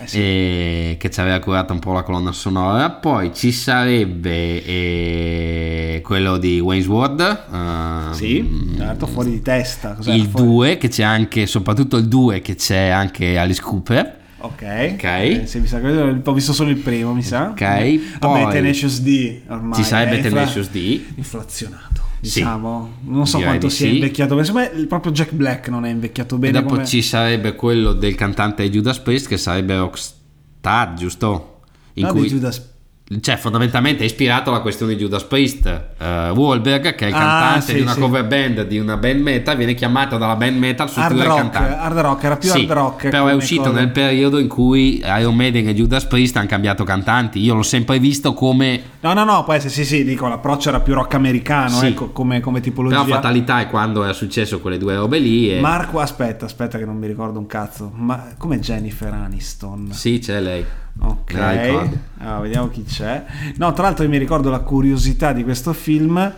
[0.00, 0.18] Eh sì.
[0.20, 2.88] e che ci aveva curato un po' la colonna sonora.
[2.90, 7.20] Poi ci sarebbe eh, quello di Wayne's World.
[7.20, 9.94] eh, Sì, certo, fuori di testa.
[9.94, 10.14] Cos'era?
[10.16, 14.16] il Fuori- 2 che c'è anche, soprattutto il 2 che c'è anche Alice Cooper.
[14.40, 14.62] Ok.
[14.92, 15.02] Ok.
[15.04, 17.48] Eh, sì, mi sa che ho visto solo il primo, mi sa.
[17.48, 19.74] Ok, Vabbè, poi- Tenacious D ormai.
[19.78, 21.00] Ci sarebbe infla- Tenacious D.
[21.16, 22.40] Inflazionato, Sì.
[22.40, 22.90] diciamo.
[23.02, 23.94] Non so quanto sia sì.
[23.94, 24.46] invecchiato bene.
[24.46, 26.52] Secondo me proprio Jack Black non è invecchiato E bene.
[26.60, 31.60] dopo come- ci sarebbe quello del cantante Judas Priest che sarebbe Rockstar, giusto?
[31.94, 32.76] In No, cui, di Judas
[33.20, 35.66] cioè, fondamentalmente è ispirato alla questione di Judas Priest.
[35.98, 38.00] Eh, Wahlberg, che è il Ah, cantante sì, di una sì.
[38.00, 41.74] cover band di una band metal, viene chiamato dalla band metal sostituire il rock, cantante.
[41.74, 43.08] hard rock, era più Sì, hard rock.
[43.08, 43.72] però è uscito cosa.
[43.74, 47.40] nel periodo in cui Iron Maiden e Judas Priest hanno cambiato cantanti.
[47.40, 48.82] Io l'ho sempre visto come.
[49.00, 52.40] No, no, no, poi sì, sì, sì, dico, l'approccio era più rock americano, ecco, come,
[52.40, 53.02] come tipologia.
[53.02, 55.50] Però fatalità è quando è successo quelle due robe lì.
[55.56, 55.60] E...
[55.60, 57.90] Marco, aspetta, aspetta che non mi ricordo un cazzo.
[57.94, 59.88] Ma come Jennifer Aniston?
[59.92, 60.64] Sì, c'è lei.
[61.00, 63.24] Ok, allora, vediamo chi c'è.
[63.56, 66.32] No, tra l'altro io mi ricordo la curiosità di questo film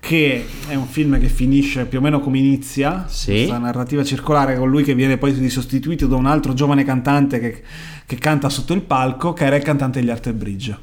[0.00, 3.30] che è un film che finisce più o meno come inizia, Sì.
[3.32, 7.62] questa narrativa circolare con lui che viene poi sostituito da un altro giovane cantante che,
[8.04, 10.76] che canta sotto il palco, che era il cantante degli Arte Bridge.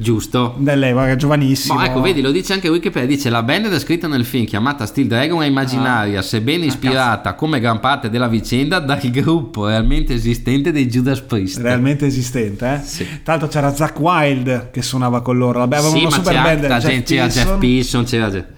[0.00, 0.54] Giusto.
[0.56, 1.74] Dell'epoca, giovanissimo.
[1.74, 5.06] Ma ecco, vedi, lo dice anche Wikipedia, dice la band descritta nel film chiamata Steel
[5.06, 6.22] Dragon è immaginaria, Ah.
[6.22, 11.58] sebbene ispirata come gran parte della vicenda dal gruppo realmente esistente dei Judas Priest.
[11.58, 12.78] Realmente esistente, eh?
[12.82, 13.04] Sì.
[13.22, 15.58] Tra l'altro c'era Zack Wild che suonava con loro.
[15.58, 16.66] Vabbè, avevano sì, una super c'era, band.
[16.66, 17.58] la Jeff c'era Jeff.
[17.58, 18.48] Pilson, c'era Jeff-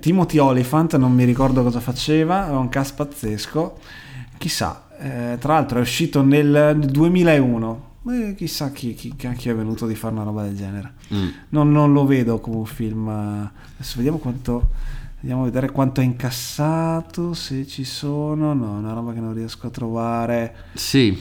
[0.00, 3.78] Timothy Oliphant, non mi ricordo cosa faceva, è un cast pazzesco.
[4.38, 7.84] Chissà, eh, tra l'altro è uscito nel 2001.
[8.08, 10.92] Eh, chissà chi, chi, chi è venuto di fare una roba del genere.
[11.12, 11.28] Mm.
[11.50, 13.08] Non, non lo vedo come un film.
[13.08, 14.70] eh, Adesso vediamo quanto.
[15.20, 17.34] Andiamo a vedere quanto ha incassato.
[17.34, 18.52] Se ci sono.
[18.54, 20.54] No, è una roba che non riesco a trovare.
[20.74, 21.16] Sì,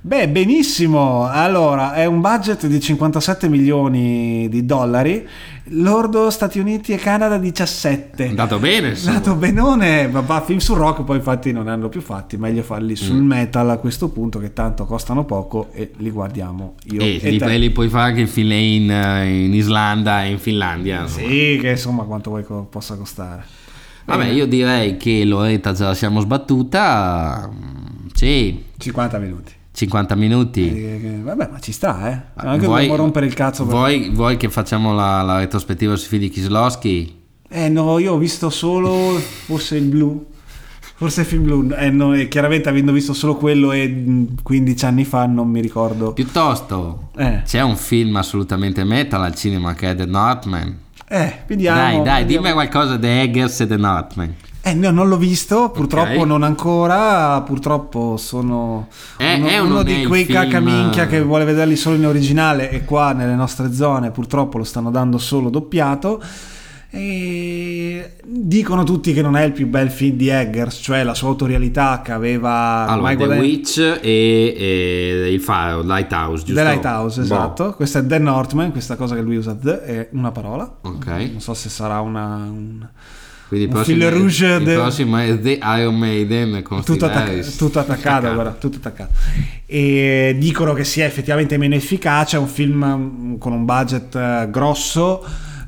[0.00, 1.26] Beh, benissimo.
[1.28, 5.26] Allora, è un budget di 57 milioni di dollari.
[5.66, 8.24] Lordo Stati Uniti e Canada 17.
[8.24, 8.88] è andato bene.
[8.90, 9.14] insomma.
[9.14, 12.62] Nato benone, ma va, film sul rock poi infatti non ne hanno più fatti, meglio
[12.62, 13.26] farli sul Mm.
[13.26, 17.38] metal a questo punto che tanto costano poco e li guardiamo io E e li,
[17.38, 17.56] te.
[17.58, 21.02] li puoi fare anche in, eh, in Islanda e in Finlandia.
[21.02, 21.28] insomma.
[21.28, 23.44] Sì, che insomma quanto vuoi co- possa costare.
[24.04, 27.48] Vabbè, io direi che Loretta ce la siamo sbattuta.
[27.50, 29.52] mm, Sì, 50 minuti.
[29.82, 30.68] 50 minuti.
[30.68, 32.20] Eh, che- Vabbè, ma ci sta, eh.
[32.34, 33.64] Anche Vuoi- dobbiamo rompere il cazzo.
[33.64, 37.20] Vuoi, vuoi che facciamo la, la retrospettiva sui figli di Kislowski?
[37.48, 40.26] Eh no, io ho visto solo forse il blu.
[40.94, 41.68] Forse il film blu.
[41.76, 45.60] Eh, no, e chiaramente avendo visto solo quello e mh, 15 anni fa non mi
[45.60, 46.12] ricordo.
[46.12, 50.78] Piuttosto, Eh, c'è un film assolutamente metal al cinema che è The Northman.
[51.08, 51.76] eh vediamo.
[51.78, 52.42] dai, dai, vediamo.
[52.44, 54.34] dimmi qualcosa di Eggers e The Northman.
[54.64, 56.26] Eh, no, non l'ho visto, purtroppo Ok.
[56.26, 58.86] non ancora, purtroppo sono
[59.16, 63.12] È- uno, uno è di quei cacaminchia che vuole vederli solo in originale e qua
[63.12, 66.22] nelle nostre zone purtroppo lo stanno dando solo doppiato.
[66.94, 71.28] E dicono tutti che non è il più bel film di Eggers, cioè la sua
[71.28, 76.62] autorialità che aveva Allora, The Witch e, e il faro, Lighthouse, giusto?
[76.62, 77.24] The Lighthouse, Boh.
[77.24, 77.72] esatto.
[77.74, 80.70] Questo è The Northman, questa cosa che lui usa The è una parola.
[80.82, 81.06] Ok.
[81.06, 82.86] Non so se sarà una, un-
[83.52, 84.08] Quindi il prossimo,
[84.56, 87.54] il de- prossimo è The Iron Maiden con tutto, Harris.
[87.56, 89.12] tutto attaccato, guarda, tutto attaccato.
[89.66, 94.48] E dicono che sia effettivamente meno efficace, è un film mm, con un budget eh,
[94.50, 95.22] grosso,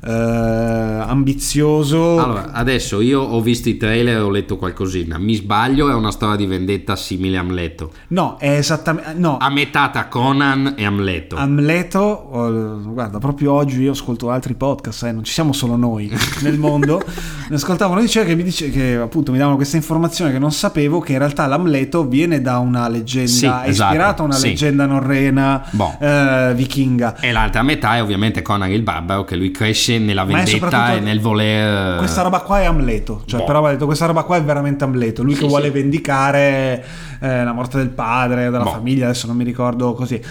[0.05, 2.19] eh, ambizioso.
[2.21, 5.17] Allora, adesso io ho visto i trailer e ho letto qualcosina.
[5.17, 7.91] Mi sbaglio, è una storia di vendetta simile a Amleto.
[8.09, 9.13] No, è esattamente...
[9.15, 11.35] No, A metà tra Conan e Amleto.
[11.37, 16.11] Amleto, oh, guarda, proprio oggi io ascolto altri podcast, eh, non ci siamo solo noi
[16.41, 17.01] nel mondo.
[17.47, 20.51] Ne ascoltavo uno diceva che mi dice che appunto mi davano questa informazione che non
[20.51, 24.33] sapevo che in realtà l'Amleto viene da una leggenda, Sì, è esatto, ispirato a una
[24.33, 24.47] sì.
[24.47, 25.95] leggenda norrena Boh.
[25.99, 27.19] eh, vichinga.
[27.19, 31.19] E l'altra metà è ovviamente Conan il barbaro che lui cresce nella vendetta e nel
[31.19, 31.97] voler...
[31.97, 33.45] Questa roba qua è Amleto, cioè Boh.
[33.45, 35.71] però ha detto questa roba qua è veramente Amleto, lui Sì, che vuole sì.
[35.71, 36.83] vendicare
[37.19, 38.71] eh, la morte del padre, della Boh.
[38.71, 40.21] famiglia, adesso non mi ricordo così.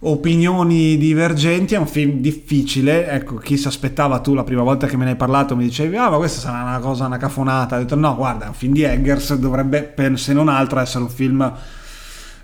[0.00, 4.96] Opinioni divergenti, è un film difficile, ecco chi si aspettava tu la prima volta che
[4.96, 7.78] me ne hai parlato mi dicevi ah ma questa sarà una cosa, una cafonata, ho
[7.80, 11.10] detto no guarda è un film di Eggers, dovrebbe per- se non altro essere un
[11.10, 11.52] film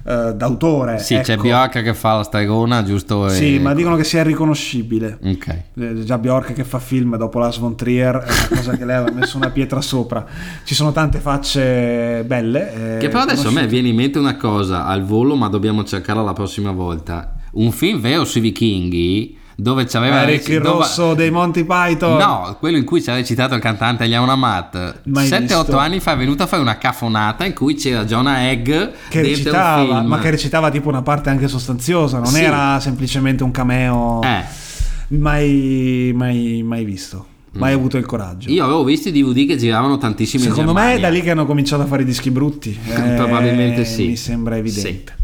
[0.06, 0.98] eh, d'autore.
[0.98, 1.42] Sì, c'è ecco.
[1.42, 3.28] Bjork che fa la stregona, giusto?
[3.28, 5.18] Sì, E- ma dicono che sia riconoscibile.
[5.22, 5.62] Ok.
[5.78, 8.96] Eh, Già Bjork che fa film dopo Lars von Trier è una cosa che lei
[8.96, 10.24] aveva messo una pietra sopra.
[10.64, 12.96] Ci sono tante facce belle.
[12.96, 15.84] eh, Che però adesso a me viene in mente una cosa al volo, ma dobbiamo
[15.84, 17.36] cercarla la prossima volta.
[17.52, 22.16] Un film vero sui vichinghi dove c'aveva Eric il dove- Rosso dei Monty Python.
[22.18, 25.00] No, quello in cui ci ha recitato il cantante Liam Amat.
[25.04, 25.76] Mai 7-8 visto.
[25.78, 28.66] anni fa è venuto a fare una cafonata in cui c'era Jonah Egg
[29.08, 32.42] Che recitava, ma che recitava tipo una parte anche sostanziosa, non Sì.
[32.42, 34.20] era semplicemente un cameo.
[34.22, 34.62] Eh,
[35.08, 37.26] Mai, mai, mai visto.
[37.56, 38.50] Mai avuto il coraggio.
[38.50, 38.54] Mm.
[38.54, 41.46] io avevo visto i DVD che giravano tantissimi Secondo me è da lì che hanno
[41.46, 42.76] cominciato a fare i dischi brutti.
[42.84, 44.06] Eh, Probabilmente sì.
[44.08, 45.14] Mi sembra evidente.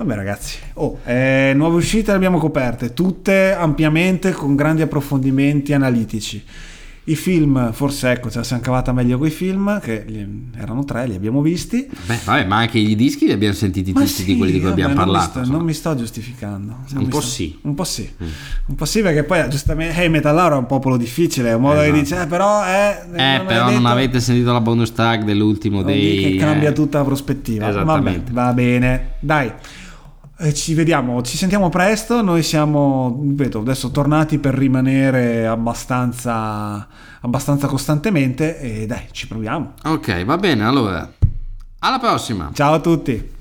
[0.00, 6.42] Vabbè ragazzi, oh, eh, nuove uscite le abbiamo coperte, tutte ampiamente con grandi approfondimenti analitici.
[7.04, 10.04] I film, forse ecco, ce la siamo cavata meglio con i film, che
[10.56, 11.86] erano tre, li abbiamo visti.
[12.06, 14.60] Beh, vabbè, ma anche i dischi li abbiamo sentiti Ma tutti sì, di quelli di
[14.60, 15.30] cui vabbè, abbiamo non mi parlato.
[15.32, 15.56] sto- insomma.
[15.58, 16.66] non mi sto giustificando.
[16.72, 17.54] Non Un mi po' sto- sì.
[17.58, 17.68] Mm.
[17.68, 18.10] Un po' sì.
[18.66, 21.80] Un po' sì perché poi giustamente, hey, Metallaro è un popolo difficile, è un modo
[21.80, 22.00] che Esatto.
[22.00, 26.22] dice, eh, però, eh, Eh, però non avete sentito la bonus track dell'ultimo dei...
[26.22, 27.68] che cambia tutta la prospettiva.
[27.68, 28.30] Esattamente.
[28.32, 29.52] Vabbè, va bene, dai.
[30.42, 32.22] Eh, Ci vediamo, ci sentiamo presto.
[32.22, 36.88] Noi siamo, ripeto, adesso tornati per rimanere abbastanza,
[37.20, 38.58] abbastanza costantemente.
[38.58, 39.74] E dai, ci proviamo.
[39.84, 41.12] Ok, va bene, allora.
[41.80, 42.50] Alla prossima.
[42.54, 43.38] Ciao a tutti.